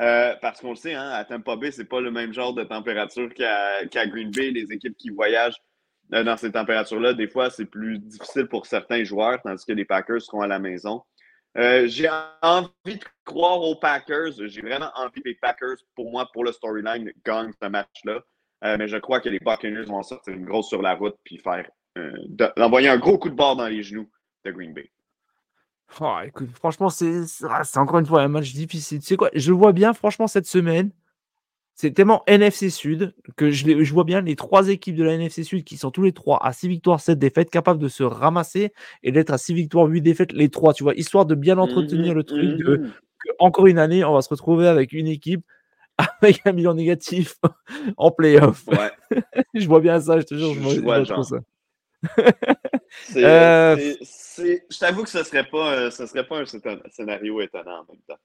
[0.00, 2.64] Euh, parce qu'on le sait, hein, à Tampa Bay, c'est pas le même genre de
[2.64, 4.50] température qu'à Green Bay.
[4.50, 5.60] Les équipes qui voyagent
[6.14, 9.84] euh, dans ces températures-là, des fois, c'est plus difficile pour certains joueurs, tandis que les
[9.84, 11.02] Packers seront à la maison.
[11.58, 12.08] Euh, j'ai
[12.40, 14.32] envie de croire aux Packers.
[14.46, 18.20] J'ai vraiment envie les Packers, pour moi, pour le storyline, gagnent ce match-là.
[18.78, 21.68] mais je crois que les Buccaneers vont sortir une grosse sur la route puis faire
[22.56, 24.08] envoyer un gros coup de bord dans les genoux
[24.44, 24.90] de Green Bay.
[26.00, 29.00] Oh, écoute, franchement, ah, c'est encore une fois un match difficile.
[29.00, 30.90] Tu sais quoi, je vois bien, franchement, cette semaine,
[31.74, 35.42] c'est tellement NFC Sud que je, je, vois bien les trois équipes de la NFC
[35.42, 38.72] Sud qui sont tous les trois à 6 victoires, 7 défaites, capables de se ramasser
[39.02, 42.12] et d'être à 6 victoires, 8 défaites, les trois, tu vois, histoire de bien entretenir
[42.12, 42.92] mmh le truc de mmh
[43.38, 45.44] encore une année, on va se retrouver avec une équipe
[46.20, 47.36] avec un bilan négatif
[47.96, 48.66] en playoff.
[48.66, 49.20] Ouais.
[49.54, 51.38] je vois bien ça, je te jure, je, je vois, ça.
[53.16, 53.94] Euh,
[54.38, 56.44] je t'avoue que ce serait pas, euh, serait pas un
[56.90, 58.18] scénario étonnant en même temps.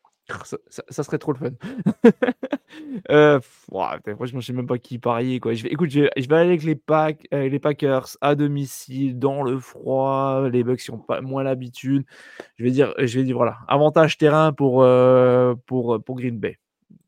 [0.89, 1.51] Ça, serait trop le fun.
[3.10, 3.39] euh,
[3.71, 5.39] je ne sais même pas qui parier.
[5.39, 5.53] Quoi.
[5.53, 9.41] Je vais, écoute, je vais, aller avec les, Pack, euh, les Packers à domicile, dans
[9.41, 10.49] le froid.
[10.49, 12.06] Les Bucks qui ont pas moins l'habitude.
[12.58, 14.86] Je vais dire, je vais dire voilà, avantage terrain pour,
[15.65, 16.60] pour, pour Green Bay.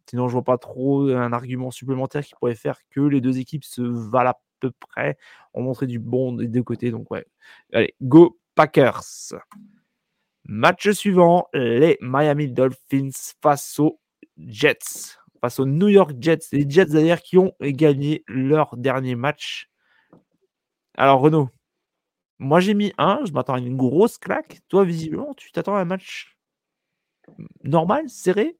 [0.09, 3.65] Sinon, je vois pas trop un argument supplémentaire qui pourrait faire que les deux équipes
[3.65, 5.17] se valent peu près.
[5.53, 6.91] On montrait du bon des deux côtés.
[6.91, 7.25] Donc, ouais.
[7.73, 9.33] Allez, go Packers.
[10.45, 13.99] Match suivant, les Miami Dolphins face aux
[14.37, 15.15] Jets.
[15.41, 16.47] Face aux New York Jets.
[16.51, 19.69] Les Jets d'ailleurs qui ont gagné leur dernier match.
[20.95, 21.49] Alors Renaud,
[22.39, 24.59] moi j'ai mis un, je m'attends à une grosse claque.
[24.67, 26.35] Toi visiblement, tu t'attends à un match
[27.63, 28.58] normal, serré?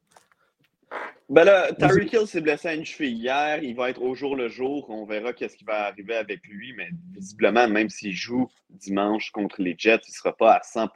[1.29, 3.63] Ben là, Tyreek Hill s'est blessé à une cheville hier.
[3.63, 4.89] Il va être au jour le jour.
[4.89, 6.73] On verra qu'est-ce qui va arriver avec lui.
[6.73, 10.89] Mais visiblement, même s'il joue dimanche contre les Jets, il ne sera pas à 100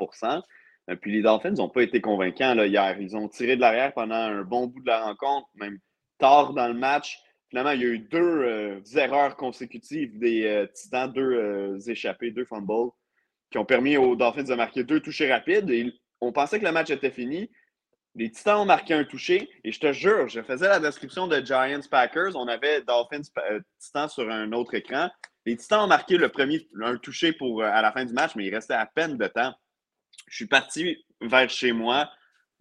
[0.89, 2.99] euh, Puis les Dolphins n'ont pas été convaincants là, hier.
[2.99, 5.77] Ils ont tiré de l'arrière pendant un bon bout de la rencontre, même
[6.17, 7.19] tard dans le match.
[7.49, 12.45] Finalement, il y a eu deux euh, erreurs consécutives des euh, Titans, deux échappés, deux
[12.45, 12.89] fumbles,
[13.51, 15.69] qui ont permis aux Dolphins de marquer deux touchés rapides.
[15.69, 17.51] Et on pensait que le match était fini.
[18.15, 21.43] Les Titans ont marqué un touché et je te jure, je faisais la description de
[21.43, 22.35] Giants Packers.
[22.35, 25.09] On avait Dolphins euh, Titans sur un autre écran.
[25.45, 28.35] Les Titans ont marqué le premier un touché pour, euh, à la fin du match,
[28.35, 29.53] mais il restait à peine de temps.
[30.27, 32.11] Je suis parti vers chez moi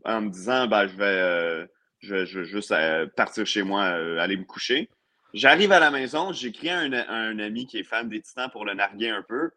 [0.04, 1.66] en me disant ben, je, vais, euh,
[2.00, 2.74] je, juste
[3.14, 4.88] partir chez moi, aller me coucher.
[5.34, 8.74] J'arrive à la maison, j'écris à un, ami qui est fan des Titans pour le
[8.74, 9.50] narguer un peu.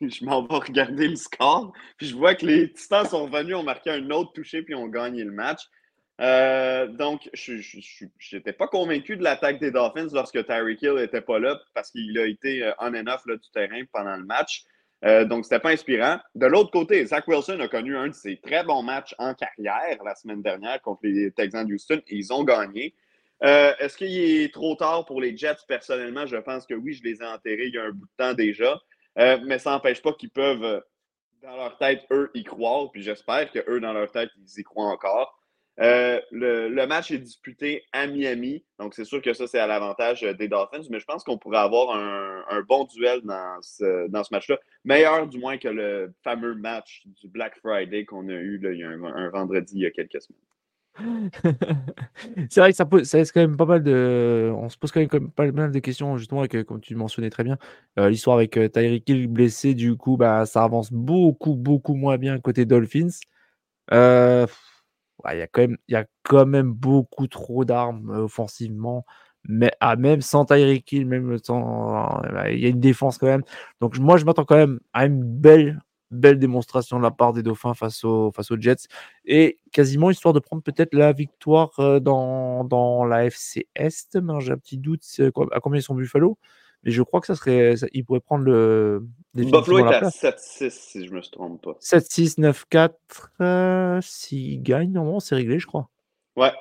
[0.08, 1.72] je m'en vais regarder le score.
[1.96, 4.88] Puis je vois que les Titans sont revenus, ont marqué un autre touché, puis ont
[4.88, 5.62] gagné le match.
[6.20, 7.54] Euh, donc, je
[8.36, 12.18] n'étais pas convaincu de l'attaque des Dolphins lorsque Tyreek Hill n'était pas là parce qu'il
[12.18, 14.64] a été euh, on and off là, du terrain pendant le match.
[15.02, 16.18] Euh, donc, c'était pas inspirant.
[16.34, 19.96] De l'autre côté, Zach Wilson a connu un de ses très bons matchs en carrière
[20.04, 22.94] la semaine dernière contre les Texans de Houston et ils ont gagné.
[23.42, 25.64] Est-ce qu'il est trop tard pour les Jets?
[25.66, 28.12] Personnellement, je pense que oui, je les ai enterrés il y a un bout de
[28.18, 28.78] temps déjà.
[29.18, 30.80] Euh, mais ça n'empêche pas qu'ils peuvent, euh,
[31.42, 32.90] dans leur tête, eux, y croire.
[32.90, 35.36] Puis j'espère qu'eux, dans leur tête, ils y croient encore.
[35.80, 40.20] Euh, le, match est disputé à Miami, donc c'est sûr que ça, c'est à l'avantage
[40.20, 44.34] des Dolphins, mais je pense qu'on pourrait avoir un, bon duel dans ce, dans ce
[44.34, 44.58] match-là.
[44.84, 48.84] Meilleur, du moins, que le fameux match du Black Friday qu'on a eu il y
[48.84, 50.49] a un vendredi il y a quelques semaines.
[52.50, 54.90] C'est vrai que ça pose ça laisse quand même pas mal de on se pose
[54.92, 57.58] quand même pas mal de questions justement avec, comme tu mentionnais très bien,
[57.98, 62.18] euh, l'histoire avec, heu, Tyreek Hill blessé du coup, bah, ça avance beaucoup, beaucoup moins
[62.18, 63.08] bien côté Dolphins.
[63.92, 64.46] Euh,
[65.32, 69.06] il y a quand même y a quand même beaucoup trop d'armes, euh, offensivement,
[69.48, 73.44] mais ah, même sans Tyreek Hill, même sans il y a une défense quand même.
[73.80, 77.42] Donc moi je m'attends quand même à une belle belle démonstration de la part des
[77.42, 78.88] Dauphins face, face aux Jets
[79.24, 84.18] et quasiment histoire de prendre peut-être la victoire euh, dans, dans la FC Est.
[84.40, 85.04] J'ai un petit doute
[85.52, 86.38] à combien ils sont Buffalo.
[86.82, 87.74] Mais je crois que ça serait.
[87.92, 89.06] il pourrait prendre le.
[89.34, 91.76] Buffalo est à 7-6 si je me trompe pas.
[91.80, 92.40] 7-6,
[93.38, 94.00] 9-4.
[94.02, 95.90] S'ils gagnent, normalement, c'est réglé, je crois.
[96.36, 96.52] Ouais,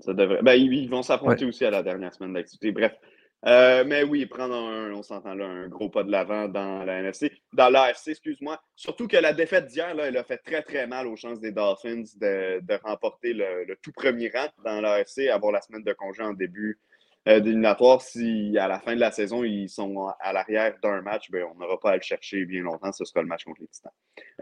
[0.00, 0.42] ça devrait.
[0.42, 2.72] Ben, ils, vont s'affronter aussi à la dernière semaine d'activité.
[2.72, 2.94] Bref,
[3.44, 7.00] Euh, mais oui, prendre un, on s'entend là, un gros pas de l'avant dans la
[7.00, 8.60] NFC, dans l'AFC, excuse-moi.
[8.74, 12.02] Surtout que la défaite d'hier, elle a fait très, très mal aux chances des Dolphins
[12.16, 16.80] de, remporter le, tout premier rang dans l'AFC, avoir la semaine de congé en début
[17.28, 18.00] euh, d'éliminatoire.
[18.00, 21.58] Si à la fin de la saison, ils sont à l'arrière d'un match, ben, on
[21.58, 22.90] n'aura pas à le chercher bien longtemps.
[22.90, 23.92] Ce sera le match contre les Titans.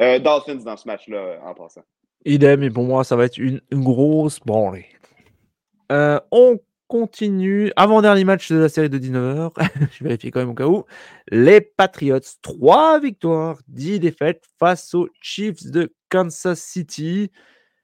[0.01, 1.83] Euh, Dolphins dans ce match-là, en passant.
[2.25, 4.87] Idem, et pour moi, ça va être une, grosse branlée.
[5.91, 7.73] on continue.
[7.77, 9.53] Avant-dernier match de la série de 19h,
[9.93, 10.85] je vérifie quand même au cas où.
[11.29, 17.31] Les Patriots, 3 victoires, 10 défaites face aux Chiefs de Kansas City.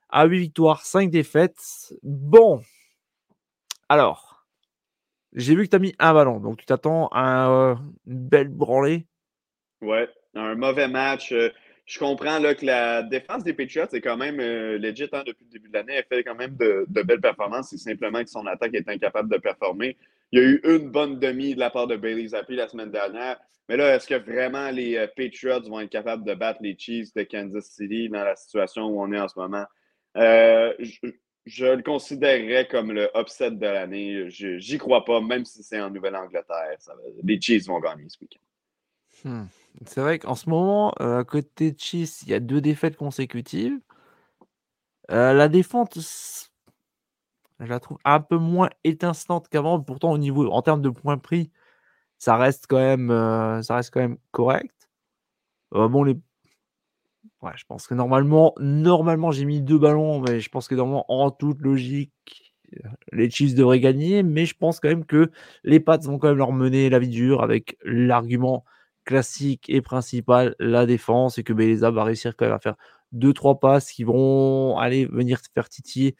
[0.08, 1.94] À 8 victoires, 5 défaites.
[2.02, 2.60] Bon.
[3.88, 4.44] Alors,
[5.34, 7.74] j'ai vu que tu as mis un ballon, donc tu t'attends à euh,
[8.06, 9.06] une belle branlée.
[9.80, 11.32] Ouais, un mauvais match.
[11.32, 11.50] Euh,
[11.90, 15.44] je comprends là, que la défense des Patriots est quand même euh, legit hein, depuis
[15.46, 15.94] le début de l'année.
[15.94, 17.70] Elle fait quand même de, belles performances.
[17.70, 19.96] C'est simplement que son attaque est incapable de performer.
[20.30, 22.92] Il y a eu une bonne demi de la part de Bailey Zappi la semaine
[22.92, 23.40] dernière.
[23.68, 27.12] Mais là, est-ce que vraiment les euh, Patriots vont être capables de battre les Chiefs
[27.12, 29.64] de Kansas City dans la situation où on est en ce moment?
[30.16, 30.72] Euh,
[31.44, 34.26] je, le considérerais comme le upset de l'année.
[34.28, 36.78] J'y crois pas, même si c'est en Nouvelle-Angleterre.
[37.24, 39.28] Les Chiefs vont gagner ce week-end.
[39.28, 39.46] Hmm.
[39.86, 42.96] C'est vrai qu'en ce moment, euh, à côté de Chiefs, il y a deux défaites
[42.96, 43.78] consécutives.
[45.10, 46.52] Euh, la défense,
[47.58, 49.80] je la trouve un peu moins étincelante qu'avant.
[49.80, 51.50] Pourtant, au niveau, en termes de points pris,
[52.18, 54.90] ça reste quand même, euh, ça reste quand même correct.
[55.72, 56.04] bon,
[57.54, 61.30] je pense que normalement, normalement, j'ai mis deux ballons, mais je pense que normalement, en
[61.30, 62.12] toute logique,
[63.12, 64.22] les Chiefs devraient gagner.
[64.22, 65.30] Mais je pense quand même que
[65.64, 68.64] les Pats vont quand même leur mener la vie dure avec l'argument
[69.04, 72.76] classique et principal, la défense, et que Beleza va réussir quand même à faire
[73.12, 76.16] deux trois passes qui vont aller venir faire titiller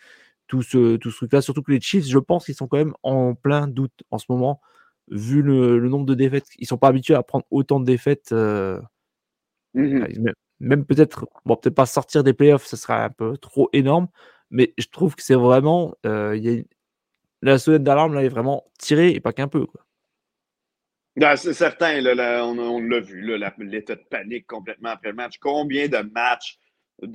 [0.49, 1.43] tout ce, tout ce truc-là.
[1.43, 4.27] Surtout que les Chiefs, je pense qu'ils sont quand même en plein doute en ce
[4.29, 4.61] moment,
[5.09, 6.47] vu le, nombre de défaites.
[6.59, 8.33] Ils sont pas habitués à prendre autant de défaites.
[8.33, 8.81] Euh,
[9.75, 14.09] mmh même, peut-être, bon, peut-être pas sortir des playoffs, ce serait un peu trop énorme,
[14.51, 16.63] mais je trouve que c'est vraiment, euh, y a
[17.43, 19.67] la sonnette d'alarme là est vraiment tirée et pas qu'un peu.
[19.67, 19.87] Quoi.
[21.21, 22.03] Ben, c'est certain,
[22.43, 23.21] on, l'a vu,
[23.59, 25.37] l'état de panique complètement après le match.
[25.39, 26.59] Combien de matchs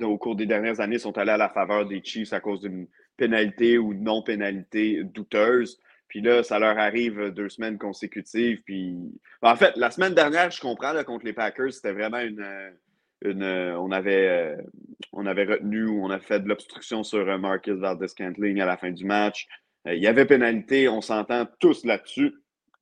[0.00, 2.86] au cours des dernières années sont allés à la faveur des Chiefs à cause d'une
[3.16, 5.80] pénalité ou non-pénalité douteuse?
[6.06, 8.62] Puis là, ça leur arrive deux semaines consécutives.
[8.64, 8.94] Puis...
[9.42, 12.46] Ben, en fait, la semaine dernière, je comprends, contre les Packers, c'était vraiment une,
[13.24, 14.56] on, avait,
[15.12, 18.76] on avait retenu ou on a fait de l'obstruction sur euh, Marcus Valdez-Cantling à la
[18.76, 19.48] fin du match.
[19.88, 22.36] Euh, il y avait pénalité, on s'entend tous là-dessus.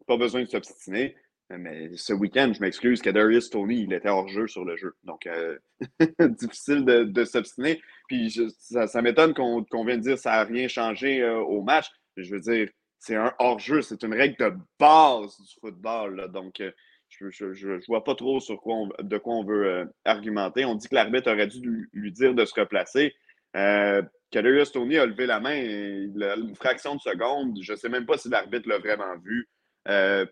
[0.06, 1.14] Pas besoin de s'obstiner.
[1.50, 4.94] Mais ce week-end, je m'excuse, Kadarius Tony, il était hors jeu sur le jeu.
[5.04, 5.58] Donc, euh,
[6.20, 7.80] difficile de, s'obstiner.
[8.08, 11.86] Puis, ça, m'étonne qu'on vienne dire que ça n'a rien changé euh, au match.
[12.16, 16.30] Je veux dire, c'est un hors-jeu, c'est une règle de base du football.
[16.32, 16.70] Donc, euh,
[17.10, 20.64] je ne vois pas trop sur quoi de quoi on veut argumenter.
[20.64, 23.14] On dit que l'arbitre aurait dû lui, dire de se replacer.
[23.52, 27.56] Kadarius Tony a levé la main une fraction de seconde.
[27.62, 29.48] Je ne sais même pas si l'arbitre l'a vraiment vu.
[29.88, 30.26] Euh,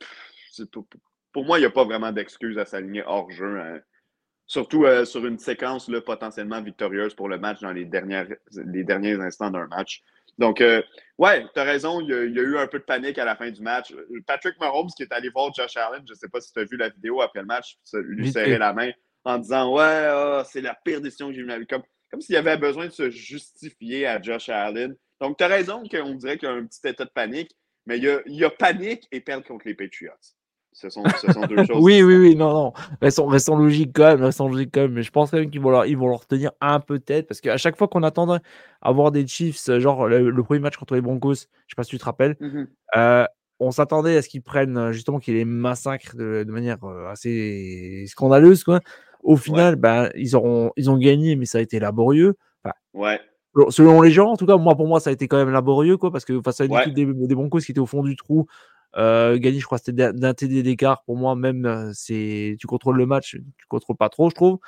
[1.33, 3.61] pour, moi, il n'y a pas vraiment d'excuse à s'aligner hors jeu.
[3.61, 3.81] Hein.
[4.47, 8.29] Surtout euh, sur une séquence là, potentiellement victorieuse pour le match dans les, dernières,
[8.67, 10.03] les derniers instants d'un match.
[10.39, 10.83] Donc, euh,
[11.19, 13.51] ouais, tu as raison, il y, a, eu un peu de panique à la fin
[13.51, 13.95] du match.
[14.27, 16.65] Patrick Mahomes qui est allé voir Josh Allen, je ne sais pas si tu as
[16.65, 18.91] vu la vidéo après le match, lui serrer la main
[19.25, 22.57] en disant Ouais, ah, c'est la pire décision que j'ai vue Comme, comme s'il avait
[22.57, 24.97] besoin de se justifier à Josh Allen.
[25.21, 27.55] Donc, tu as raison qu'on dirait qu'il y a un petit état de panique.
[27.87, 30.13] Mais il y a, panique et perdre contre les Patriots.
[30.73, 31.11] Ce sont, deux
[31.67, 31.77] choses.
[31.81, 32.73] oui, oui, oui, non, non.
[33.03, 34.93] Restons, restons logiques quand même, restons logiques quand même.
[34.93, 37.29] Mais je pense quand même qu'ils vont leur, ils vont leur tenir un peu tête
[37.29, 38.41] parce qu'à chaque fois qu'on attendrait
[38.81, 41.99] avoir des Chiefs, genre le, premier match contre les Broncos, je sais pas si tu
[41.99, 42.67] te rappelles, mm-hmm.
[42.97, 43.27] euh,
[43.61, 48.65] on s'attendait à ce qu'ils prennent justement qu'ils les massacrent de, manière euh, assez scandaleuse,
[48.65, 48.81] quoi.
[49.23, 52.35] Au final, ben, ils, auront, ils ont gagné, mais ça a été laborieux.
[52.95, 53.21] ouais.
[53.69, 55.97] Selon les gens, en tout cas, moi pour moi, ça a été quand même laborieux,
[55.97, 58.17] quoi, parce que face à une équipe des, des Broncos qui était au fond du
[58.17, 58.47] trou,
[58.97, 61.03] euh, gagner, je crois, c'était d'un TD d'écart.
[61.05, 64.59] Pour moi, même, euh, c'est tu contrôles le match, tu contrôles pas trop, je trouve.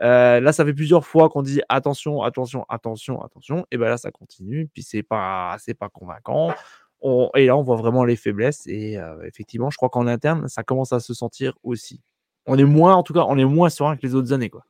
[0.00, 3.66] Euh, là, ça fait plusieurs fois qu'on dit attention, attention, attention, attention.
[3.70, 4.68] Et ben là, ça continue.
[4.72, 6.52] Puis c'est pas, c'est pas convaincant.
[7.00, 8.66] On, et là, on voit vraiment les faiblesses.
[8.66, 12.00] Et euh, effectivement, je crois qu'en interne, ça commence à se sentir aussi.
[12.46, 14.64] On est moins, en tout cas, on est moins serein que les autres années, quoi.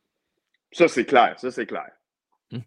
[0.71, 1.35] Ça, c'est clair.
[1.37, 1.89] Ça, c'est clair.
[2.51, 2.59] Mmh.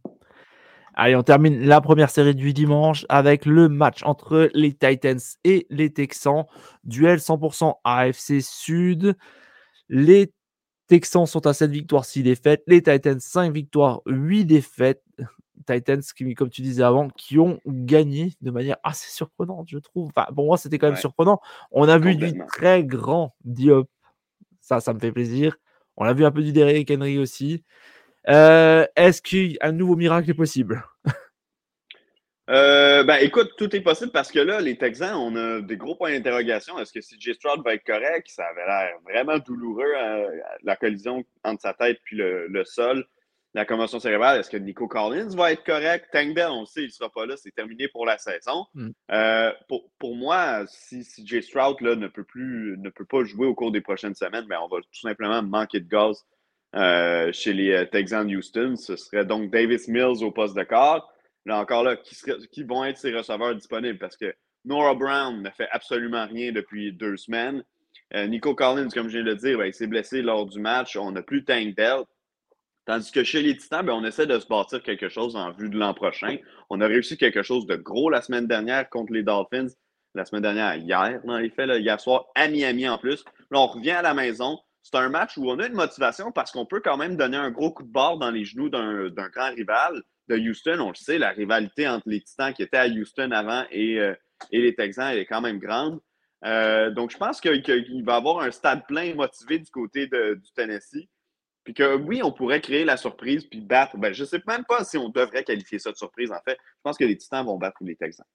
[0.95, 5.67] Allez, on termine la première série du dimanche avec le match entre les Titans et
[5.71, 6.45] les Texans.
[6.85, 9.17] Duel 100% AFC Sud.
[9.89, 10.33] Les
[10.89, 12.63] Texans sont à 7 victoires, 6 défaites.
[12.67, 15.03] Les Titans, 5 victoires, 8 défaites.
[15.67, 20.11] Titans, qui, comme tu disais avant, qui ont gagné de manière assez surprenante, je trouve.
[20.15, 21.41] Enfin, pour moi, c'était quand même surprenant.
[21.71, 23.89] On a vu du très grand Diop.
[24.61, 25.57] Ça, ça me fait plaisir.
[25.97, 27.65] On a vu un peu du Derrick Henry aussi.
[28.29, 30.85] Euh, est-ce qu'un nouveau miracle est possible?
[32.51, 35.95] Euh, ben, écoute, tout est possible parce que là, les Texans, on a des gros
[35.95, 36.79] points d'interrogation.
[36.79, 38.27] Est-ce que CJ Stroud va être correct?
[38.29, 40.29] Ça avait l'air vraiment douloureux, euh,
[40.63, 43.07] la collision entre sa tête puis le, sol,
[43.55, 44.41] la commotion cérébrale.
[44.41, 46.09] Est-ce que Nico Collins va être correct?
[46.13, 47.37] Tank Bell, on le sait, il ne sera pas là.
[47.37, 48.67] C'est terminé pour la saison.
[48.75, 48.91] Hmm.
[49.13, 53.55] Euh, pour, moi, si CJ Stroud là, ne, peut plus, ne peut pas jouer au
[53.55, 56.27] cours des prochaines semaines, ben, on va tout simplement manquer de gaz
[56.75, 58.77] chez les Texans de Houston.
[58.77, 61.13] Ce serait donc Davis Mills au poste de quart
[61.47, 63.99] là encore là, qui, vont être ces receveurs disponibles?
[63.99, 67.65] Parce que Nora Brown ne fait absolument rien depuis deux semaines.
[68.15, 70.61] Euh, Nico Collins, comme je viens de le dire, ben, il s'est blessé lors du
[70.61, 70.97] match.
[70.97, 72.03] On n'a plus Tank Dell.
[72.85, 75.69] Tandis que chez les Titans, ben, on essaie de se bâtir quelque chose en vue
[75.69, 76.37] de l'an prochain.
[76.71, 79.69] On a réussi quelque chose de gros la semaine dernière contre les Dolphins.
[80.15, 83.25] La semaine dernière, hier, dans les faits, hier soir, à Miami en plus.
[83.51, 84.59] Là, on revient à la maison.
[84.83, 87.51] C'est un match où on a une motivation parce qu'on peut quand même donner un
[87.51, 90.81] gros coup de barre dans les genoux d'un grand rival de Houston.
[90.81, 94.15] On le sait, la rivalité entre les Titans qui étaient à Houston avant et, euh,
[94.51, 96.01] les Texans, est quand même grande.
[96.45, 97.63] Euh, donc, je pense qu'il
[98.05, 101.09] va y avoir un stade plein motivé du côté du Tennessee.
[101.63, 103.97] Puis que oui, on pourrait créer la surprise puis battre.
[103.97, 106.59] Ben, je ne sais même pas si on devrait qualifier ça de surprise, en fait.
[106.61, 108.27] Je pense que les Titans vont battre les Texans.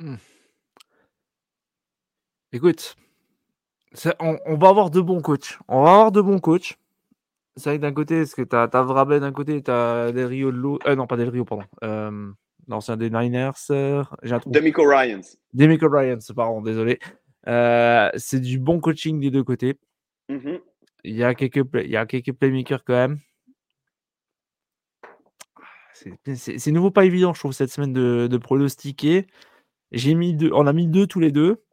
[0.00, 0.16] Hmm.
[2.50, 2.96] Écoute,
[4.20, 5.58] on, on, va avoir de bons coachs.
[5.68, 6.78] On va avoir de bons coachs.
[7.56, 10.26] C'est vrai que d'un côté, est-ce que tu as, as d'un côté, tu as Del
[10.26, 10.88] Rio de l'autre?
[10.88, 11.64] Euh, non, pas Del Rio, pardon.
[11.82, 12.30] Euh,
[12.68, 13.52] L'ancien des Niners.
[13.70, 15.22] Euh, j'ai un Demico Ryans.
[15.54, 16.98] Demico Ryans, pardon, désolé.
[17.46, 19.78] Euh, c'est du bon coaching des deux côtés.
[20.28, 20.60] Mm-hmm.
[21.04, 23.18] Il y a quelques, il y a quelques playmakers quand même.
[26.34, 29.26] C'est nouveau pas évident, je trouve, cette semaine de, de pronostiquer.
[29.90, 31.64] J'ai mis deux, on a mis deux tous les deux.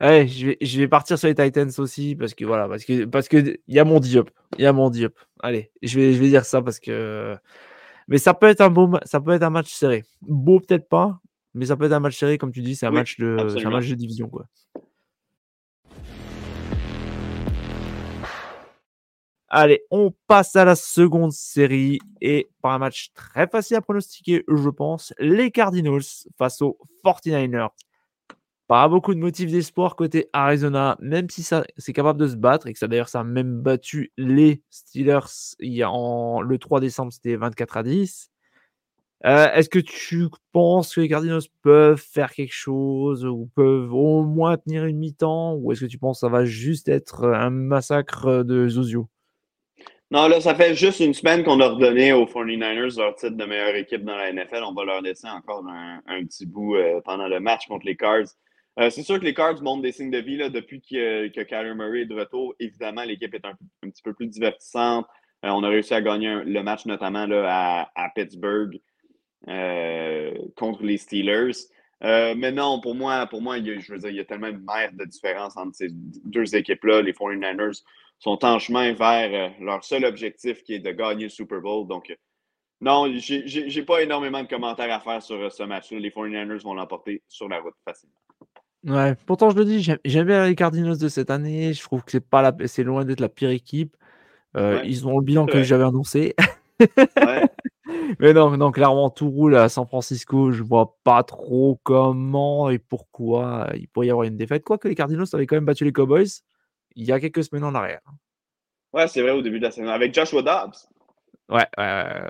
[0.00, 3.04] Ouais, je vais, je vais partir sur les Titans aussi parce que voilà, parce que
[3.04, 5.12] parce que il y a mon Diop, il y a mon Diop.
[5.40, 7.36] Allez, je vais je vais dire ça parce que
[8.06, 10.04] mais ça peut être un beau ça peut être un match serré.
[10.22, 11.20] Beau peut-être pas,
[11.54, 13.36] mais ça peut être un match serré comme tu dis, c'est un match de
[13.66, 14.46] un match de division quoi.
[19.50, 24.44] Allez, on passe à la seconde série et par un match très facile à pronostiquer,
[24.46, 26.02] je pense, les Cardinals
[26.36, 27.70] face aux 49ers.
[28.68, 32.66] Pas beaucoup de motifs d'espoir côté Arizona, même si ça c'est capable de se battre
[32.66, 36.80] et que ça d'ailleurs ça a même battu les Steelers y a en, le 3
[36.80, 38.30] décembre, c'était 24 à 10.
[39.24, 44.22] Euh, est-ce que tu penses que les Cardinals peuvent faire quelque chose ou peuvent au
[44.22, 47.50] moins tenir une mi-temps ou est-ce que tu penses que ça va juste être un
[47.50, 49.08] massacre de Zozio?
[50.10, 53.44] Non, là, ça fait juste une semaine qu'on a redonné aux 49ers leur titre de
[53.44, 54.62] meilleure équipe dans la NFL.
[54.62, 58.28] On va leur laisser encore un, petit bout euh, pendant le match contre les Cards.
[58.78, 61.40] Euh, c'est sûr que les Cards montrent des signes de vie là, depuis que, que
[61.40, 62.54] Kyler Murray est de retour.
[62.60, 65.06] Évidemment, l'équipe est un, petit peu plus divertissante.
[65.44, 68.80] Euh, on a réussi à gagner le match notamment là, à, Pittsburgh
[69.48, 71.56] euh, contre les Steelers.
[72.00, 74.24] mais non, pour moi, pour moi il y a, je veux dire, il y a
[74.24, 77.02] tellement de merde de différence entre ces deux équipes-là.
[77.02, 77.82] Les 49ers
[78.20, 81.86] sont en chemin vers leur seul objectif qui est de gagner le Super Bowl.
[81.88, 82.16] Donc,
[82.80, 85.98] non, j'ai pas énormément de commentaires à faire sur ce match-là.
[85.98, 88.14] Les 49ers vont l'emporter sur la route facilement.
[88.84, 91.72] Ouais, pourtant je le dis, j'aime bien les Cardinals de cette année.
[91.72, 93.96] Je trouve que c'est pas la c'est loin d'être la pire équipe.
[94.56, 96.34] Euh, ils ont le bilan que j'avais annoncé.
[98.20, 100.52] Mais non, non, clairement, tout roule à San Francisco.
[100.52, 104.64] Je vois pas trop comment et pourquoi il pourrait y avoir une défaite.
[104.64, 106.42] Quoique les Cardinals avaient quand même battu les Cowboys
[106.98, 108.00] il y a quelques semaines en arrière.
[108.92, 109.88] Ouais, c'est vrai, au début de la saison.
[109.88, 110.88] Avec Joshua Dobbs.
[111.48, 111.84] Ouais, ouais,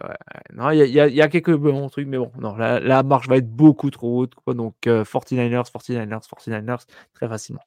[0.04, 0.16] ouais,
[0.54, 3.90] Non, il y a, quelques bons trucs, mais bon, non, la, marche va être beaucoup
[3.90, 4.34] trop haute.
[4.46, 7.62] Donc, 49ers, 49ers, 49ers, très facilement.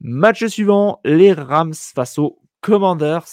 [0.00, 3.24] Match suivant, les Rams face aux Commanders.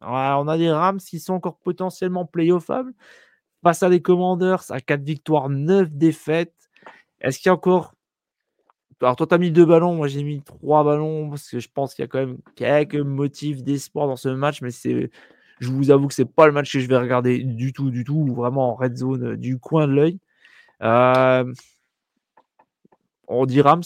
[0.00, 2.94] on a des Rams qui sont encore potentiellement playoffables
[3.62, 6.54] face à des Commanders à 4 victoires, 9 défaites.
[7.20, 7.93] Est-ce qu'il y a encore.
[9.00, 11.68] Alors, toi, tu as mis 2 ballons, moi j'ai mis 3 ballons parce que je
[11.72, 15.10] pense qu'il y a quand même quelques motifs d'espoir dans ce match, mais c'est
[15.60, 18.04] je vous avoue que c'est pas le match que je vais regarder du tout, du
[18.04, 20.18] tout, vraiment en red zone euh, du coin de l'œil.
[20.82, 21.52] Euh,
[23.28, 23.82] on dit Rams?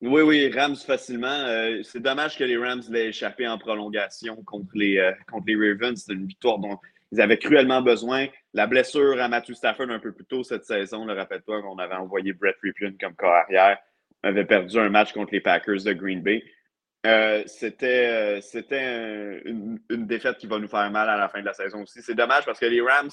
[0.00, 1.26] Oui, oui, Rams facilement.
[1.28, 6.02] Euh, c'est dommage que les Rams l'aient échappé en prolongation contre les, contre les Ravens.
[6.04, 6.78] C'est une victoire dont
[7.12, 8.26] ils avaient cruellement besoin.
[8.54, 11.94] La blessure à Matthew Stafford un peu plus tôt cette saison, le rappelle-toi qu'on avait
[11.94, 13.78] envoyé Brett Ripien comme corps arrière.
[14.22, 16.44] Avait perdu un match contre les Packers de Green Bay.
[17.46, 21.54] c'était c'était une, une, défaite qui va nous faire mal à la fin de la
[21.54, 22.02] saison aussi.
[22.02, 23.10] C'est dommage parce que les Rams,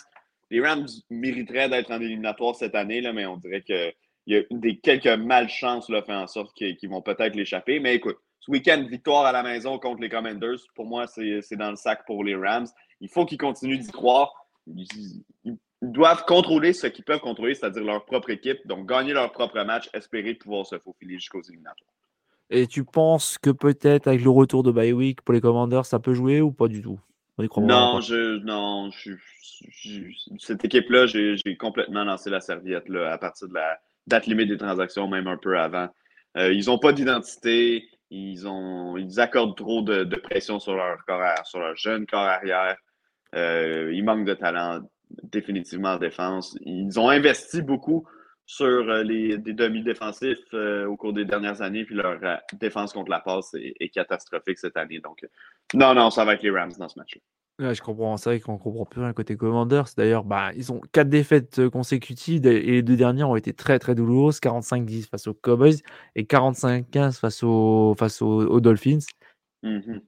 [0.51, 3.91] les Rams mériteraient d'être en éliminatoire cette année, là, mais on dirait que
[4.29, 7.79] il y a des quelques malchances là, fait en sorte qu'ils vont peut-être l'échapper.
[7.79, 11.71] Mais écoute, ce week-end, victoire à la maison contre les Commanders, pour moi, c'est dans
[11.71, 12.67] le sac pour les Rams.
[13.01, 14.31] Il faut qu'ils continuent d'y croire.
[14.67, 15.23] Ils,
[15.81, 18.59] doivent contrôler ce qu'ils peuvent contrôler, c'est-à-dire leur propre équipe.
[18.65, 21.93] Donc, gagner leur propre match, espérer pouvoir se faufiler jusqu'aux éliminatoires.
[22.49, 26.13] Et tu penses que peut-être avec le retour de week pour les Commanders, ça peut
[26.13, 26.99] jouer ou pas du tout?
[27.57, 28.89] Non, je, non
[30.39, 34.57] cette équipe-là, j'ai complètement lancé la serviette là, à partir de la date limite des
[34.57, 35.87] transactions, même un peu avant.
[36.37, 37.87] Euh, ils n'ont pas d'identité.
[38.09, 42.75] Ils, ont, ils accordent trop de, pression sur leur corps, sur leur jeune corps arrière.
[43.35, 44.81] Euh, ils manquent de talent
[45.23, 46.57] définitivement en défense.
[46.61, 48.07] Ils ont investi beaucoup
[48.45, 52.19] sur euh, les des demi-défensifs au cours des dernières années, puis leur
[52.53, 54.99] défense contre la passe est, catastrophique cette année.
[54.99, 55.27] Donc,
[55.73, 57.21] non, non, ça va être les Rams dans ce match-là.
[57.59, 58.15] Ouais, je comprends.
[58.15, 59.89] C'est vrai qu'on comprend plus rien côté Commanders.
[59.97, 63.95] D'ailleurs, bah, ils ont quatre défaites consécutives et les deux dernières ont été très très
[63.95, 64.39] douloureuses.
[64.39, 65.75] 45-10 face aux Cowboys
[66.15, 68.99] et 45-15 face aux, face aux, Dolphins.
[69.63, 69.99] Mmh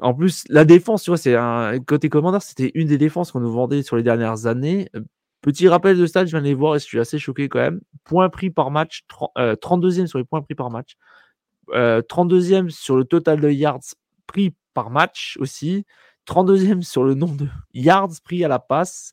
[0.00, 3.40] en plus, la défense, tu vois, c'est un côté Commanders, c'était une des défenses qu'on
[3.40, 4.90] nous vendait sur les dernières années.
[5.40, 7.60] Petit rappel de stade, je viens de les voir et je suis assez choqué quand
[7.60, 7.80] même.
[8.02, 9.04] Points pris par match,
[9.36, 10.96] 32e sur les points pris par match.
[11.68, 13.94] 32e sur le total de yards
[14.26, 15.84] pris par match aussi.
[16.26, 19.12] 32e sur le nombre de yards pris à la passe,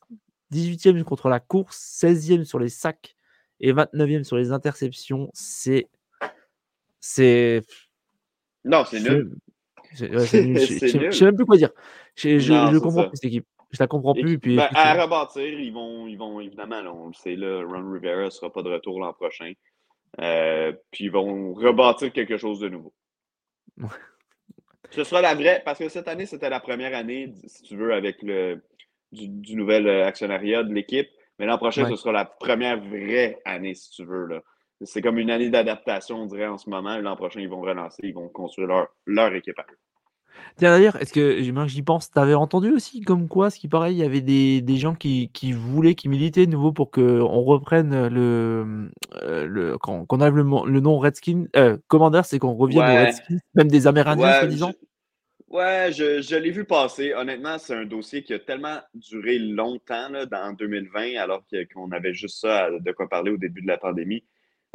[0.52, 3.14] 18e contre la course, 16e sur les sacs
[3.60, 5.30] et 29e sur les interceptions.
[5.34, 5.88] C'est.
[7.00, 7.62] C'est.
[8.64, 9.36] Non, c'est nul.
[9.94, 11.70] Je sais même plus quoi dire.
[12.16, 13.46] Je ne comprends plus cette équipe.
[13.70, 14.38] Je la comprends plus.
[14.38, 18.24] Puis, ben, à rebâtir, ils vont, ils vont évidemment, on le sait, là, Ron Rivera
[18.24, 19.52] ne sera pas de retour l'an prochain.
[20.20, 22.92] Euh, puis ils vont rebâtir quelque chose de nouveau.
[24.90, 27.94] Ce sera la vraie, parce que cette année, c'était la première année, si tu veux,
[27.94, 28.62] avec le
[29.10, 31.08] du, nouvel euh, actionnariat de l'équipe.
[31.38, 34.42] Mais l'an prochain, ce sera la première vraie année, si tu veux.
[34.84, 36.98] C'est comme une année d'adaptation, on dirait, en ce moment.
[36.98, 39.78] L'an prochain, ils vont relancer, ils vont construire leur, leur équipe à eux.
[40.56, 43.92] Tiens, d'ailleurs, est-ce que j'y pense, tu avais entendu aussi comme quoi, ce qui paraît,
[43.92, 47.42] il y avait des, des gens qui, qui voulaient, qui militaient de nouveau pour qu'on
[47.42, 48.90] reprenne le,
[49.22, 53.38] euh, le qu'on enlève le, le, nom Redskins, euh, Commander, c'est qu'on revienne aux Redskins,
[53.54, 54.72] même des Amérindiens, soi-disant.
[55.48, 57.12] Ouais, je, je l'ai vu passer.
[57.12, 61.42] Honnêtement, c'est un dossier qui a tellement duré longtemps là, dans 2020, alors
[61.74, 64.24] qu'on avait juste ça de quoi parler au début de la pandémie.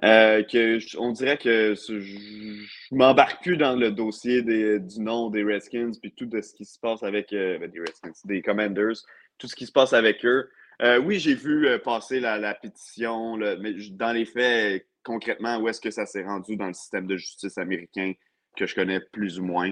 [0.03, 5.43] Euh, que on dirait que je, m'embarque plus dans le dossier des, du nom des
[5.43, 8.97] Redskins puis tout de ce qui se passe avec euh, ben, des Redskins, des Commanders,
[9.39, 10.49] tout ce qui se passe avec eux.
[10.83, 15.89] Euh, oui, j'ai vu passer la pétition, mais dans les faits, concrètement, où est-ce que
[15.89, 18.13] ça s'est rendu dans le système de justice américain
[18.55, 19.71] que je connais plus ou moins?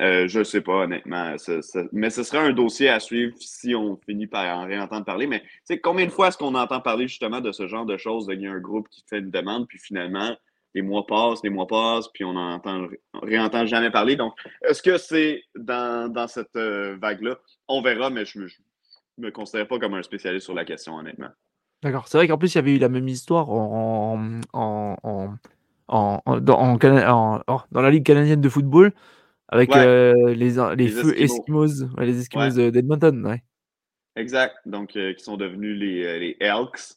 [0.00, 1.34] Euh, je ne sais pas, honnêtement.
[1.92, 5.26] mais ce serait un dossier à suivre si on finit par en réentendre parler.
[5.26, 5.42] Mais
[5.82, 8.26] combien de fois est-ce qu'on entend parler justement de ce genre de choses?
[8.30, 10.34] Il y a un groupe qui fait une demande, puis finalement,
[10.74, 12.60] les mois passent, les mois passent, puis on n'en
[13.22, 14.16] réentend jamais parler.
[14.16, 14.32] Donc,
[14.66, 17.38] est-ce que c'est dans, cette euh, vague-là?
[17.68, 18.46] On verra, mais je ne
[19.18, 21.28] me, considère pas comme un spécialiste sur la question, honnêtement.
[21.82, 22.08] D'accord.
[22.08, 24.96] C'est vrai qu'en plus, il y avait eu la même histoire en, en,
[25.88, 28.92] dans la Ligue canadienne de football
[29.52, 33.42] avec euh, les, les, feux Eskimos, les Eskimos d'Edmonton, ouais.
[34.16, 34.56] Exact.
[34.64, 36.96] Donc, euh, qui sont devenus les, euh, les Elks.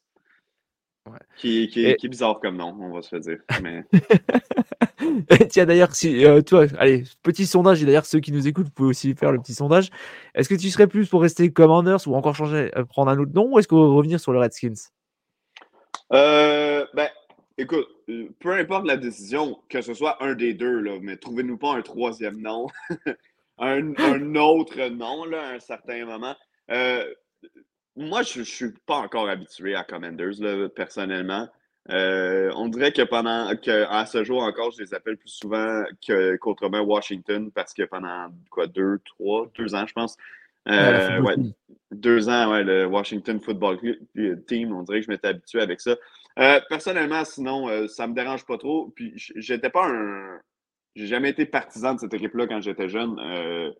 [1.35, 3.39] Qui, qui, qui, est bizarre comme nom, on va se dire.
[3.61, 3.83] Mais...
[5.49, 8.89] Tiens, d'ailleurs, si, toi, allez, petit sondage, et d'ailleurs, ceux qui nous écoutent, vous pouvez
[8.89, 9.89] aussi faire le petit sondage.
[10.33, 13.49] Est-ce que tu serais plus pour rester Commanders ou encore changer, prendre un autre nom,
[13.51, 14.89] ou est-ce qu'on va revenir sur le Redskins?
[16.09, 17.09] Ben,
[17.57, 21.57] Écoute, euh, peu importe la décision, que ce soit un des deux, là, mais trouvez-nous
[21.57, 22.67] pas un troisième nom,
[23.57, 26.35] un, autre nom là, à un certain moment.
[26.69, 27.05] Euh,
[27.95, 31.47] moi, je ne suis pas encore habitué à Commanders, là, personnellement.
[31.91, 35.83] Euh, on dirait que pendant que à ce jour encore, je les appelle plus souvent
[36.41, 40.17] qu'autrement Washington parce que pendant quoi deux, trois, deux ans, je pense.
[40.67, 41.35] ouais,
[41.91, 43.79] deux ans, ouais, le Washington Football
[44.47, 45.95] Team, on dirait que je m'étais habitué avec ça.
[46.39, 48.91] Euh, personnellement, sinon, euh, ça me dérange pas trop.
[48.95, 50.39] Puis j'étais pas un.
[50.95, 53.19] J'ai jamais été partisan de cette équipe-là quand j'étais jeune.
[53.19, 53.71] Euh,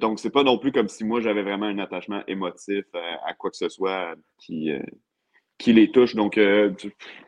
[0.00, 3.50] donc, c'est pas non plus comme si moi j'avais vraiment un attachement émotif à quoi
[3.50, 4.72] que ce soit qui,
[5.56, 6.16] qui les touche.
[6.16, 6.38] Donc,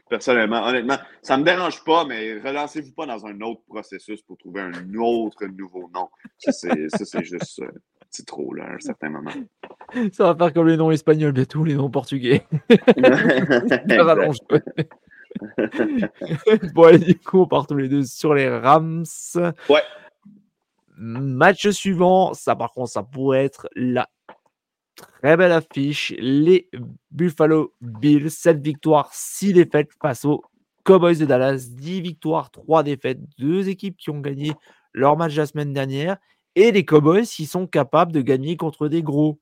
[0.09, 4.63] personnellement, honnêtement, ça me dérange pas, mais relancez-vous pas dans un autre processus pour trouver
[4.63, 6.09] un autre nouveau nom.
[6.39, 7.63] Ça, c'est juste
[8.11, 9.31] c'est trop, là, à un certain moment.
[10.13, 12.47] Ça va faire comme les noms espagnols bientôt, les noms portugais.
[13.89, 14.39] Ça rallonge.
[16.75, 19.05] bon, allez, du coup, on part tous les deux sur les Rams.
[19.69, 19.83] Ouais.
[20.97, 24.09] Match suivant, ça par contre, ça pourrait être la
[24.97, 26.13] très belle affiche.
[26.19, 26.69] Les
[27.11, 30.43] Buffalo Bills, 7 victoires, 6 défaites face aux
[30.85, 33.21] Cowboys de Dallas, 10 victoires, 3 défaites.
[33.39, 34.53] Deux équipes qui ont gagné
[34.93, 36.19] leur match la semaine dernière
[36.55, 39.41] et les Cowboys qui sont capables de gagner contre des gros.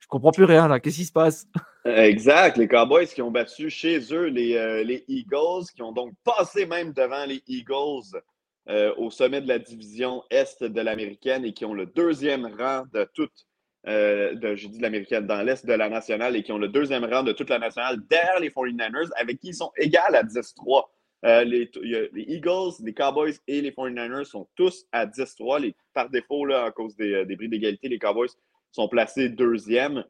[0.00, 0.80] Je comprends plus rien là.
[0.80, 1.46] Qu'est-ce qui se passe?
[1.84, 2.56] Exact.
[2.58, 6.66] Les Cowboys qui ont battu chez eux les, euh, les Eagles, qui ont donc passé
[6.66, 8.20] même devant les Eagles
[8.68, 12.84] euh, au sommet de la division Est de l'américaine et qui ont le deuxième rang
[12.92, 13.46] de toute,
[13.86, 16.68] euh, de, je dis de l'américaine, dans l'Est de la nationale et qui ont le
[16.68, 20.24] deuxième rang de toute la nationale derrière les 49ers, avec qui ils sont égales à
[20.24, 20.84] 10-3.
[21.24, 21.70] Euh, les,
[22.14, 25.74] Eagles, les Cowboys et les 49ers sont tous à 10-3.
[25.94, 28.28] Par défaut, à cause des, des bris d'égalité, les Cowboys
[28.70, 30.04] sont placés deuxième.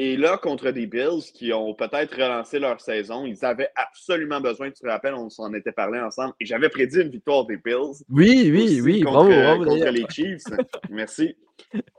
[0.00, 4.70] Et là, contre des Bills qui ont peut-être relancé leur saison, ils avaient absolument besoin,
[4.70, 8.04] tu te rappelles, on s'en était parlé ensemble, et j'avais prédit une victoire des Bills.
[8.08, 10.44] Oui, oui, oui, contre, bravo, contre les Chiefs.
[10.90, 11.36] Merci.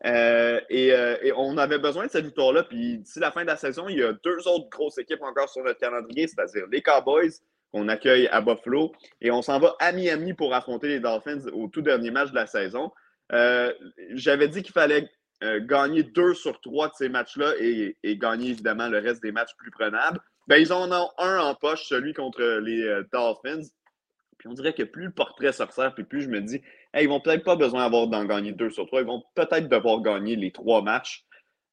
[0.06, 2.64] Euh, euh, et, on avait besoin de cette victoire-là.
[2.64, 5.50] Puis d'ici la fin de la saison, il y a deux autres grosses équipes encore
[5.50, 7.34] sur notre calendrier, c'est-à-dire les Cowboys
[7.74, 11.68] qu'on accueille à Buffalo, et on s'en va à Miami pour affronter les Dolphins au
[11.68, 12.93] tout dernier match de la saison.
[13.34, 13.74] Euh,
[14.14, 15.10] j'avais dit qu'il fallait
[15.43, 19.55] euh, gagner deux sur trois de ces matchs-là et, gagner évidemment le reste des matchs
[19.57, 20.19] plus prenables.
[20.47, 23.69] Ben, ils en ont un en poche, celui contre les euh, Dolphins.
[24.37, 26.61] Puis on dirait que plus le portrait se resserre, puis plus je me dis,
[26.93, 29.01] hey, ils vont peut-être pas besoin d'avoir d'en gagner deux sur trois.
[29.01, 31.25] Ils vont peut-être devoir gagner les trois matchs.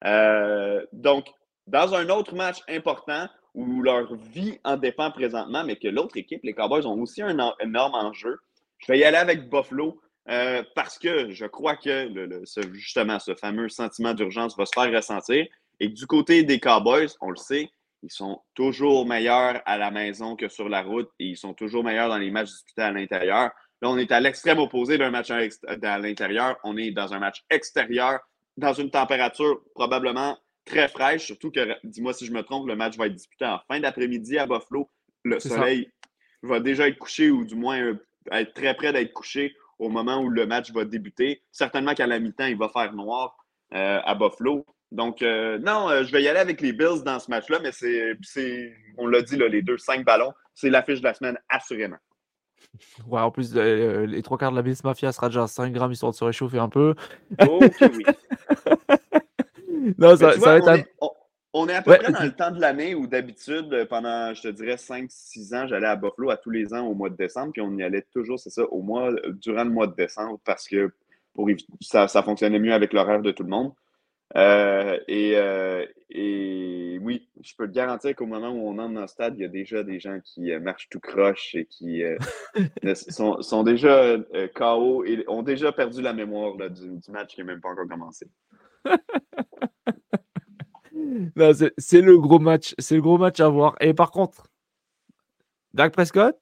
[0.05, 1.27] Euh, donc,
[1.67, 6.41] dans un autre match important où leur vie en dépend présentement, mais que l'autre équipe,
[6.43, 8.39] les Cowboys, ont aussi un énorme enjeu,
[8.79, 10.01] je vais y aller avec Buffalo.
[10.29, 12.11] Euh, parce que je crois que
[12.73, 15.47] justement ce fameux sentiment d'urgence va se faire ressentir.
[15.79, 17.71] Et du côté des Cowboys, on le sait,
[18.03, 21.85] ils sont toujours meilleurs à la maison que sur la route et ils sont toujours
[21.85, 23.51] meilleurs dans les matchs disputés à l'intérieur.
[23.83, 26.57] Là, on est à l'extrême opposé d'un match à l'intérieur.
[26.65, 28.21] On est dans un match extérieur,
[28.57, 32.97] dans une température probablement très fraîche, surtout que, dis-moi si je me trompe, le match
[32.97, 34.91] va être disputé en fin d'après-midi à Buffalo.
[35.25, 35.91] Le soleil
[36.43, 40.19] va déjà être couché ou du moins euh, être très près d'être couché au moment
[40.19, 41.43] où le match va débuter.
[41.53, 43.37] Certainement qu'à la mi-temps, il va faire noir
[43.75, 44.65] euh, à Buffalo.
[44.93, 47.73] Donc, euh, non, euh, je vais y aller avec les Bills dans ce match-là, mais
[47.73, 51.97] c'est, on l'a dit, les deux, cinq ballons, c'est l'affiche de la semaine, assurément.
[53.07, 55.93] Ouais, en plus, les trois quarts de la Bills Mafia sera déjà à 5 grammes
[55.93, 56.95] histoire de se réchauffer un peu.
[57.41, 58.05] Ok, oui.
[59.99, 60.87] non, ça, va être on est
[61.65, 64.77] à peu près dans le temps de l'année où d'habitude, euh, pendant, je te dirais,
[64.77, 67.77] 5-6 ans, j'allais à Buffalo à tous les ans au mois de décembre, puis on
[67.77, 70.91] y allait toujours, c'est ça, au mois, euh, durant le mois de décembre, parce que
[71.35, 71.49] pour,
[71.81, 73.73] ça, ça fonctionnait mieux avec l'horaire de tout le monde.
[74.37, 79.35] Euh, et, oui, je peux te garantir qu'au moment où on entre dans le stade,
[79.37, 82.03] il y a déjà des gens qui marchent tout croche et qui
[82.95, 84.17] sont, déjà
[84.55, 87.87] KO et ont déjà perdu la mémoire du, du match qui n'a même pas encore
[87.89, 88.27] commencé.
[91.79, 92.75] c'est le gros match.
[92.79, 93.77] C'est le gros match à voir.
[93.81, 94.47] Et par contre,
[95.75, 96.37] Dak Prescott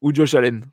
[0.00, 0.64] ou Josh Allen?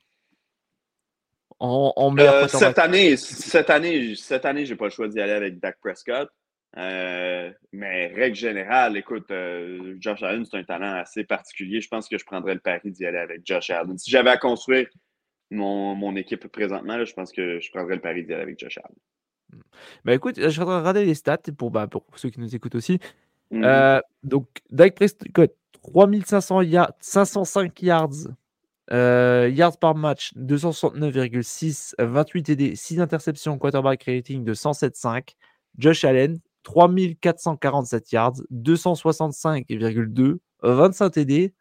[1.59, 5.34] En, en euh, cette, année, cette année, cette année, j'ai pas le choix d'y aller
[5.34, 6.30] avec Dak Prescott.
[6.78, 11.82] Euh, mais règle générale, écoute, euh, Josh Allen, c'est un talent assez particulier.
[11.82, 13.97] Je pense que je prendrais le pari d'y aller avec Josh Allen.
[13.97, 14.88] Si j'avais à construire
[15.51, 18.78] mon, mon équipe présentement, je pense que je prendrais le pari d'y aller avec Josh
[18.78, 19.63] Allen.
[20.05, 22.99] Bah écoute, je vais regarder les stats pour, bah, pour ceux qui nous écoutent aussi.
[23.51, 28.09] Mmh euh, donc, Dak Prescott, 3500 yards, 505 yards,
[28.91, 35.35] euh, yards par match, 269,6, 28 TD, 6 interceptions, quarterback rating de 107,5.
[35.77, 41.53] Josh Allen, 3447 yards, 265,2, 25 TD,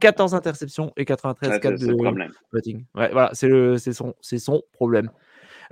[0.00, 2.84] 14 interceptions et 93 4 de rating.
[2.94, 5.10] Ouais, voilà, c'est son, son problème.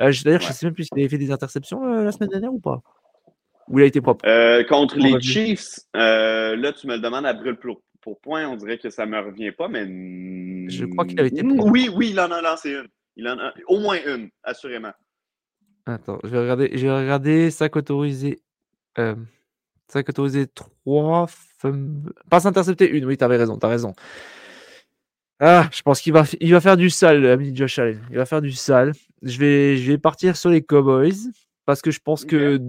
[0.00, 2.30] Euh, D'ailleurs, je ne sais même plus s'il avait fait des interceptions euh, la semaine
[2.30, 2.82] dernière ou pas.
[3.68, 4.26] Ou il a été propre?
[4.26, 8.46] Euh, contre les Chiefs, euh, là, tu me le demandes à brûle pour, pour point.
[8.46, 9.86] On dirait que ça ne me revient pas, mais.
[10.68, 11.70] Je crois qu'il avait été propre.
[11.70, 12.88] Oui, oui, il en a lancé une.
[13.16, 14.92] Il en a au moins une, assurément.
[15.86, 16.70] Attends, je vais regarder.
[16.74, 17.50] Je vais regarder.
[17.50, 18.40] Sac autorisé.
[18.98, 19.14] Euh,
[19.88, 21.26] sac autorisé 3.
[22.30, 23.04] Passe intercepté une.
[23.04, 23.94] Oui, t'avais raison, t'as raison.
[25.40, 28.00] Ah, je pense qu'il va, il va faire du sale, ami Josh Allen.
[28.10, 28.92] Il va faire du sale.
[29.22, 31.32] Je vais, je vais partir sur les Cowboys
[31.66, 32.60] parce que je pense que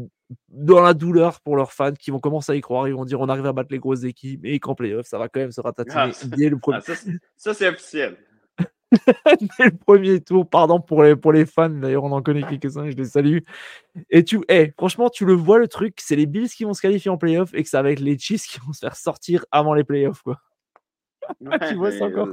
[0.50, 3.20] dans la douleur pour leurs fans qui vont commencer à y croire, ils vont dire
[3.20, 5.62] on arrive à battre les grosses équipes et qu'en playoff, ça va quand même se
[5.62, 6.80] ratatiner ah, dès le premier.
[6.88, 6.94] Ah,
[7.36, 8.18] ça, c'est officiel.
[9.60, 12.90] dès le premier tour, pardon pour les, pour les fans, d'ailleurs on en connaît quelques-uns,
[12.90, 13.40] je les salue.
[14.10, 16.82] Et tu, hey, franchement, tu le vois le truc, c'est les Bills qui vont se
[16.82, 19.46] qualifier en playoff et que ça va être les Chiefs qui vont se faire sortir
[19.52, 20.22] avant les playoffs.
[20.22, 20.40] Quoi.
[21.70, 22.30] tu vois ça encore?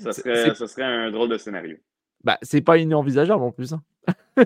[0.00, 1.76] Ça serait, ça serait un drôle de scénario.
[2.24, 3.72] Bah, c'est pas inenvisageable en plus.
[3.72, 3.82] Hein.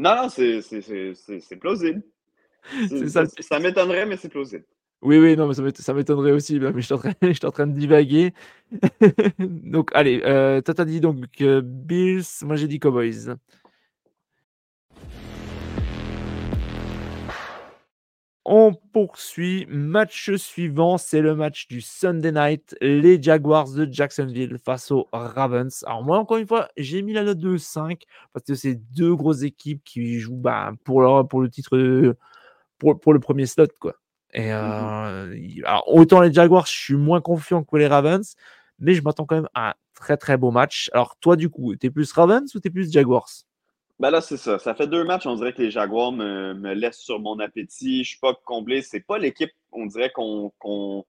[0.00, 2.02] non, non, c'est plausible.
[3.08, 4.64] Ça, ça m'étonnerait, mais c'est plausible.
[5.02, 7.50] Oui, oui, non, mais ça m'étonnerait aussi, mais je suis en train, je suis en
[7.50, 8.34] train de divaguer.
[9.38, 13.34] donc, allez, euh, toi, t'as dit donc euh, Bills, moi j'ai dit Cowboys.
[18.52, 19.64] On poursuit.
[19.68, 22.76] Match suivant, c'est le match du Sunday night.
[22.80, 25.84] Les Jaguars de Jacksonville face aux Ravens.
[25.86, 29.14] Alors, moi, encore une fois, j'ai mis la note de 5 parce que c'est deux
[29.14, 32.16] grosses équipes qui jouent bah, pour, pour le titre,
[32.78, 33.94] pour, pour le premier slot, quoi.
[34.32, 35.36] Et mmh euh,
[35.86, 38.34] autant les Jaguars, je suis moins confiant que les Ravens,
[38.80, 40.90] mais je m'attends quand même à un très très beau match.
[40.92, 43.28] Alors toi, du coup, t'es plus Ravens ou t'es plus Jaguars?
[44.00, 44.58] Ben là, c'est ça.
[44.58, 48.02] Ça fait deux matchs, on dirait que les Jaguars me, me laissent sur mon appétit.
[48.02, 48.82] Je suis pas comblé.
[48.82, 51.04] C'est pas l'équipe, on dirait qu'on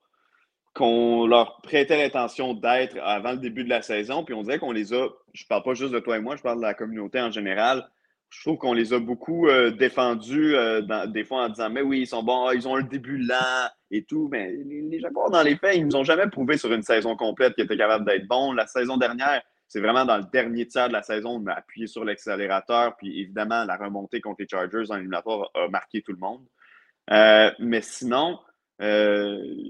[1.28, 4.24] leur prêtait l'intention d'être avant le début de la saison.
[4.24, 6.44] Puis on dirait qu'on les a, je parle pas juste de toi et moi, je
[6.44, 7.90] parle de la communauté en général
[8.32, 12.02] je trouve qu'on les a beaucoup euh, défendus euh, des fois en disant Mais oui,
[12.02, 14.30] ils sont bons, ils ont un début lent et tout.
[14.32, 17.56] Mais les, Jaguars, dans les faits, ils nous ont jamais prouvé sur une saison complète
[17.56, 18.54] qu'ils étaient capables d'être bons.
[18.54, 19.42] La saison dernière,
[19.72, 22.98] c'est vraiment dans le dernier tiers de la saison, on a appuyé sur l'accélérateur.
[22.98, 26.46] Puis évidemment, la remontée contre les Chargers en éliminatoire a marqué tout le monde.
[27.10, 28.38] Euh, mais sinon,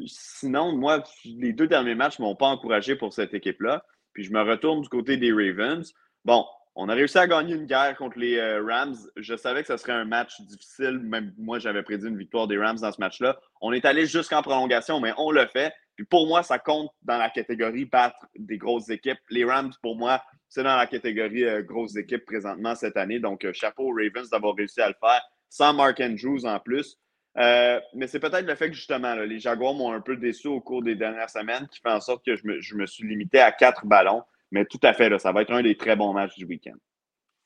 [0.08, 3.86] sinon, moi, les deux derniers matchs ne m'ont pas encouragé pour cette équipe-là.
[4.14, 5.94] Puis je me retourne du côté des Ravens.
[6.26, 8.96] Bon, on a réussi à gagner une guerre contre les euh, Rams.
[9.18, 11.00] Je savais que ce serait un match difficile.
[11.38, 13.40] Moi, j'avais prédit une victoire des Rams dans ce match-là.
[13.62, 15.72] On est allé jusqu'en prolongation, mais on le fait.
[16.10, 19.20] Pour moi, ça compte dans la catégorie battre des grosses équipes.
[19.30, 23.20] Les Rams, pour moi, c'est dans la catégorie euh, grosses équipes présentement cette année.
[23.20, 26.98] Donc, euh, chapeau Ravens d'avoir réussi à le faire sans Mark Andrews en plus.
[27.36, 30.82] mais c'est peut-être le fait que justement, les Jaguars m'ont un peu déçu au cours
[30.82, 34.24] des dernières semaines qui fait en sorte que je me, suis limité à quatre ballons.
[34.52, 36.76] Mais tout à fait, ça va être un des très bons matchs du week-end.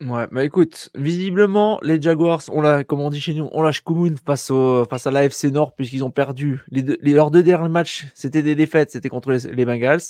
[0.01, 3.79] Ouais, bah écoute, visiblement, les Jaguars, on l'a, comme on dit chez nous, on lâche
[3.79, 6.61] commune face, au, face à l'AFC Nord, puisqu'ils ont perdu.
[6.69, 10.01] Les leurs deux derniers matchs, c'était des défaites, c'était contre les Bengals.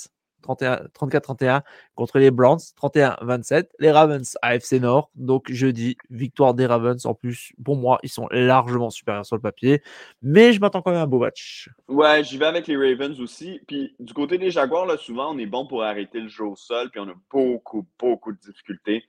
[0.46, 1.62] 34-31
[1.94, 3.68] contre les Browns, 31-27.
[3.78, 7.04] Les Ravens AFC Nord, donc jeudi, victoire des Ravens.
[7.06, 9.82] En plus, pour moi, ils sont largement supérieurs sur le papier,
[10.22, 11.68] mais je m'attends quand même à un beau match.
[11.88, 13.60] Ouais, j'y vais avec les Ravens aussi.
[13.66, 16.56] Puis du côté des Jaguars, là, souvent, on est bon pour arrêter le jeu au
[16.56, 19.04] sol, puis on a beaucoup, beaucoup de difficultés.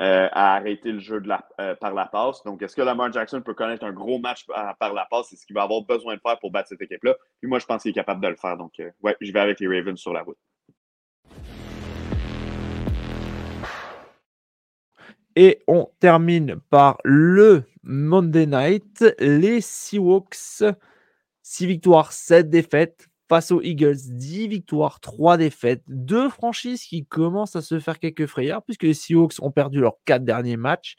[0.00, 1.22] Euh, à arrêter le jeu
[1.60, 2.42] euh, par la passe.
[2.44, 5.26] Donc, est-ce que Lamar Jackson peut connaître un gros match par, la passe?
[5.28, 7.14] C'est ce qu'il va avoir besoin de faire pour battre cette équipe-là.
[7.38, 8.56] Puis moi, je pense qu'il est capable de le faire.
[8.56, 10.38] Donc, euh, ouais, je vais avec les Ravens sur la route.
[15.36, 19.04] Et on termine par le Monday Night.
[19.18, 20.64] Les Seahawks,
[21.42, 23.09] 6 victoires, 7 défaites.
[23.30, 25.82] Face aux Eagles, 10 victoires, 3 défaites.
[25.86, 29.96] Deux franchises qui commencent à se faire quelques frayeurs puisque les Seahawks ont perdu leurs
[30.04, 30.96] 4 derniers matchs.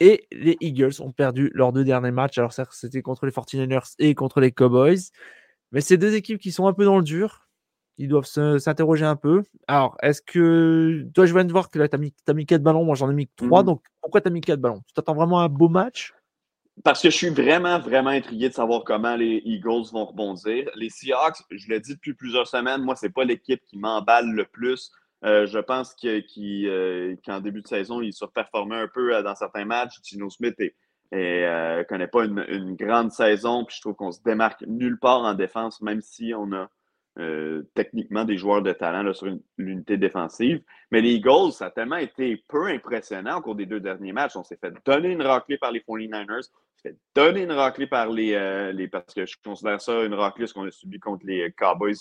[0.00, 2.38] Et les Eagles ont perdu leurs deux derniers matchs.
[2.38, 5.00] Alors, c'était contre les 49ers et contre les Cowboys.
[5.72, 7.50] Mais c'est deux équipes qui sont un peu dans le dur
[8.00, 9.44] ils doivent s'interroger un peu.
[9.68, 11.06] Alors, est-ce que.
[11.12, 13.10] Toi, je viens de voir que tu as mis, as mis 4 ballons, moi j'en
[13.10, 13.62] ai mis 3.
[13.62, 14.80] Mmh donc, pourquoi tu as mis 4 ballons?
[14.86, 16.14] Tu t'attends vraiment à un beau match?
[16.84, 20.70] Parce que je suis vraiment, vraiment intrigué de savoir comment les Eagles vont rebondir.
[20.76, 24.44] Les Seahawks, je l'ai dit depuis plusieurs semaines, moi, c'est pas l'équipe qui m'emballe le
[24.44, 24.90] plus.
[25.24, 29.66] Euh, je pense euh, qu'en début de saison, ils surperformaient un peu euh, dans certains
[29.66, 30.00] matchs.
[30.02, 30.56] Gino Smith
[31.12, 33.64] ne connaît pas une, grande saison.
[33.64, 36.68] Puis je trouve qu'on se démarque nulle part en défense, même si on a
[37.74, 39.26] techniquement des joueurs de talent sur
[39.58, 40.62] l'unité défensive.
[40.90, 44.36] Mais les Eagles, ça a tellement été peu impressionnant au cours des deux derniers matchs.
[44.36, 46.50] On s'est fait donner une raclée par les 49ers, on s'est
[46.82, 50.46] fait donner une raclée par les, euh, les, Parce que je considère ça une raclée,
[50.46, 51.96] ce qu'on a subi contre les Cowboys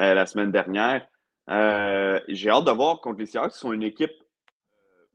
[0.00, 1.06] euh, la semaine dernière.
[2.28, 4.12] J'ai hâte de voir contre les Seahawks, qui sont une équipe,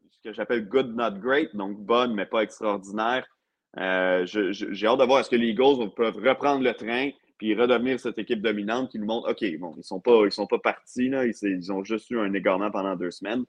[0.09, 3.25] ce que j'appelle good, not great, donc bonne, mais pas extraordinaire.
[3.75, 8.17] J'ai hâte de voir est-ce que les Eagles peuvent reprendre le train puis redevenir cette
[8.17, 11.25] équipe dominante qui nous montre, OK, bon, ils ne sont, pas, sont pas partis, là,
[11.25, 13.43] ils, ont juste eu un égarement pendant deux semaines.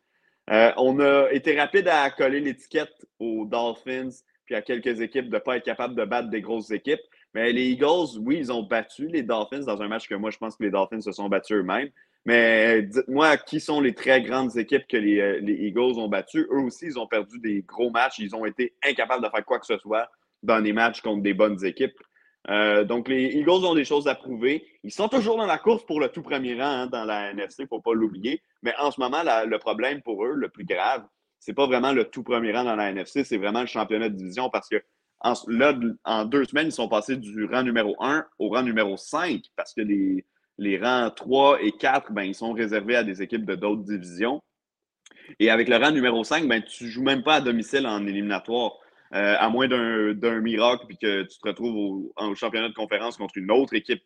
[0.51, 4.11] Euh, on a été rapide à coller l'étiquette aux Dolphins
[4.45, 7.01] puis à quelques équipes de ne pas être capable de battre des grosses équipes.
[7.35, 10.39] Mais les Eagles, oui, ils ont battu les Dolphins dans un match que moi, je
[10.39, 11.91] pense que les Dolphins se sont battus eux-mêmes.
[12.27, 16.47] Mais dites-moi, qui sont les très grandes équipes que les, euh, les, Eagles ont battues?
[16.51, 18.19] Eux aussi, ils ont perdu des gros matchs.
[18.19, 20.09] Ils ont été incapables de faire quoi que ce soit
[20.43, 21.99] dans des matchs contre des bonnes équipes.
[22.51, 24.67] Euh, donc, les Eagles ont des choses à prouver.
[24.85, 27.57] Ils sont toujours dans la course pour le tout premier rang hein, dans la NFC,
[27.61, 28.43] il ne faut pas l'oublier.
[28.63, 31.05] Mais en ce moment, le problème pour eux, le plus grave,
[31.45, 34.09] ce n'est pas vraiment le tout premier rang dans la NFC, c'est vraiment le championnat
[34.09, 34.83] de division parce que
[35.21, 38.97] en, là, en deux semaines, ils sont passés du rang numéro 1 au rang numéro
[38.97, 40.25] 5 parce que les,
[40.57, 44.43] les rangs 3 et 4, ben, ils sont réservés à des équipes de d'autres divisions.
[45.39, 48.07] Et avec le rang numéro 5, ben, tu ne joues même pas à domicile en
[48.07, 48.79] éliminatoire.
[49.13, 53.37] Euh, à moins d'un miracle, puis que tu te retrouves au, championnat de conférence contre
[53.37, 54.03] une autre équipe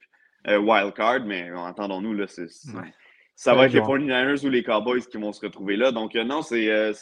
[0.48, 2.48] euh, wildcard, mais entendons-nous, là, c'est,
[3.38, 5.92] ça va être les 49ers ou les Cowboys qui vont se retrouver là.
[5.92, 6.92] Donc, euh, non, c'est, un,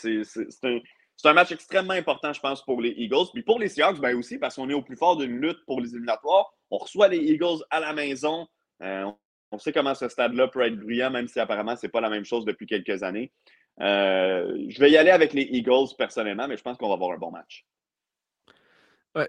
[1.25, 3.31] un, match extrêmement important, je pense, pour les Eagles.
[3.33, 5.81] Puis pour les Seahawks, ben aussi, parce qu'on est au plus fort d'une lutte pour
[5.81, 6.53] les éliminatoires.
[6.71, 8.47] On reçoit les Eagles à la maison.
[8.83, 12.11] on sait comment ce stade-là peut être bruyant, même si apparemment, ce n'est pas la
[12.11, 13.33] même chose depuis quelques années.
[13.81, 17.19] je vais y aller avec les Eagles personnellement, mais je pense qu'on va avoir un
[17.19, 17.65] bon match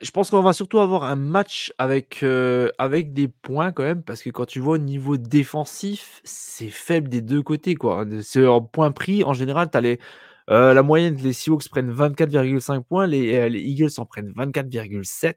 [0.01, 4.03] je pense qu'on va surtout avoir un match avec, euh, avec des points quand même,
[4.03, 7.75] parce que quand tu vois au niveau défensif, c'est faible des deux côtés.
[7.75, 8.05] Quoi.
[8.21, 9.99] C'est en point pris, en général, tu as les,
[10.49, 15.35] euh, la moyenne, les Seahawks prennent 24,5 points, les, euh, les, Eagles en prennent 24,7.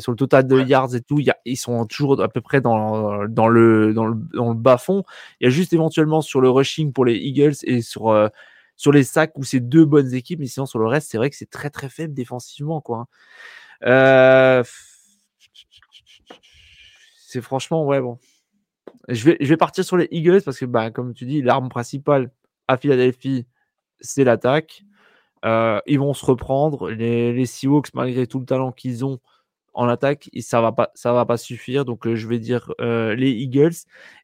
[0.00, 2.60] sur le total de yards et tout, y a, ils sont toujours à peu près
[2.60, 5.04] dans, dans, le, dans, le, dans le bas fond.
[5.40, 8.30] Il y a juste éventuellement sur le rushing pour les Eagles et sur
[8.76, 11.30] sur les sacs où c'est deux bonnes équipes, mais sinon sur le reste, c'est vrai
[11.30, 12.80] que c'est très très faible défensivement.
[12.80, 12.98] quoi.
[12.98, 13.06] Hein.
[13.86, 14.64] Euh,
[17.26, 18.18] c'est franchement, ouais, bon.
[19.08, 21.68] Je vais, je vais partir sur les Eagles parce que, bah, comme tu dis, l'arme
[21.68, 22.30] principale
[22.68, 23.46] à Philadelphie,
[24.00, 24.84] c'est l'attaque.
[25.44, 26.90] Euh, ils vont se reprendre.
[26.90, 29.20] Les, les Seahawks, malgré tout le talent qu'ils ont,
[29.74, 31.84] en attaque, ça va pas, va pas suffire.
[31.84, 33.74] Donc, euh, je vais dire les Eagles.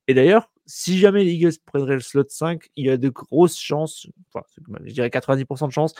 [0.08, 3.58] Et d'ailleurs, si jamais les Eagles prendraient le slot 5, il y a de grosses
[3.58, 4.46] chances, enfin,
[4.84, 5.94] je dirais 90% de chances,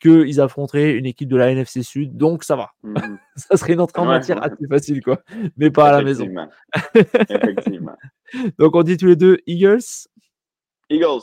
[0.00, 2.16] qu'ils affronteraient une équipe de la NFC Sud.
[2.16, 2.72] Donc, ça va.
[2.82, 2.96] Mmh
[3.36, 5.20] ça serait une entrée en matière assez facile, quoi.
[5.56, 6.26] Mais pas à la maison.
[7.28, 7.96] Effectivement.
[8.58, 10.08] donc, on dit tous les deux Eagles?
[10.90, 11.22] Eagles.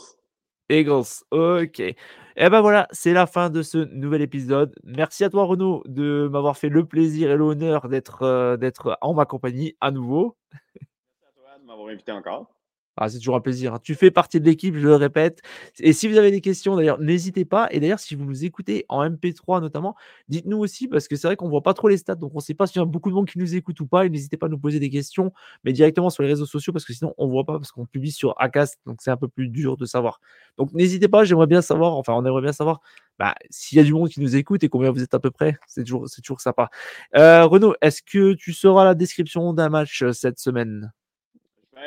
[0.70, 1.24] Eagles.
[1.30, 1.80] Ok.
[1.80, 1.94] Et
[2.36, 4.74] ben voilà, c'est la fin de ce nouvel épisode.
[4.82, 9.12] Merci à toi Renaud de m'avoir fait le plaisir et l'honneur d'être euh, d'être en
[9.12, 10.36] ma compagnie à nouveau.
[10.52, 10.88] Merci
[11.22, 12.53] à toi de m'avoir invité encore.
[12.96, 13.74] Ah, c'est toujours un plaisir.
[13.74, 13.80] Hein.
[13.82, 15.42] Tu fais partie de l'équipe, je le répète.
[15.80, 17.66] Et si vous avez des questions, d'ailleurs, n'hésitez pas.
[17.72, 19.96] Et d'ailleurs, si vous nous écoutez en MP3 notamment,
[20.28, 22.38] dites-nous aussi, parce que c'est vrai qu'on ne voit pas trop les stats, donc on
[22.38, 24.06] ne sait pas s'il y a beaucoup de monde qui nous écoute ou pas.
[24.06, 25.32] Et n'hésitez pas à nous poser des questions,
[25.64, 27.84] mais directement sur les réseaux sociaux, parce que sinon, on ne voit pas, parce qu'on
[27.84, 30.20] publie sur Acast, donc c'est un peu plus dur de savoir.
[30.56, 32.80] Donc n'hésitez pas, j'aimerais bien savoir, enfin, on aimerait bien savoir
[33.18, 35.30] bah, s'il y a du monde qui nous écoute et combien vous êtes à peu
[35.32, 35.56] près.
[35.66, 36.70] C'est toujours, c'est toujours sympa.
[37.16, 40.92] Euh, Renaud, est-ce que tu sauras la description d'un match euh, cette semaine?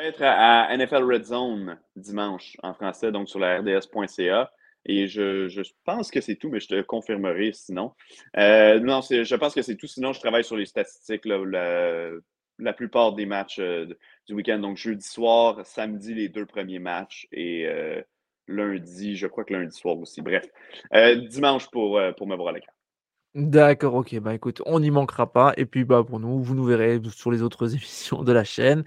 [0.02, 4.50] Être à NFL Red Zone dimanche en français, donc sur la rds.ca.
[4.86, 7.92] Et je, je, pense que c'est tout, mais je te confirmerai sinon.
[8.36, 9.86] Euh, non, je pense que c'est tout.
[9.86, 12.10] Sinon, je travaille sur les statistiques la,
[12.58, 13.86] la, plupart des matchs euh,
[14.26, 14.58] du week-end.
[14.58, 18.00] Donc, jeudi soir, samedi, les deux premiers matchs et euh,
[18.46, 20.22] lundi, je crois que lundi soir aussi.
[20.22, 20.46] Bref,
[21.28, 22.72] dimanche pour, pour me voir à l'écran.
[23.34, 24.18] D'accord, ok.
[24.20, 25.52] Bah écoute, on n'y manquera pas.
[25.56, 28.84] Et puis, bah, pour nous, vous nous verrez sur les autres émissions de la chaîne.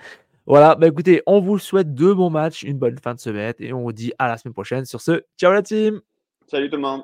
[0.47, 3.73] Voilà, bah écoutez, on vous souhaite deux bons matchs, une bonne fin de semaine et
[3.73, 4.85] on vous dit à la semaine prochaine.
[4.85, 6.01] Sur ce, ciao la team!
[6.47, 7.03] Salut tout le monde!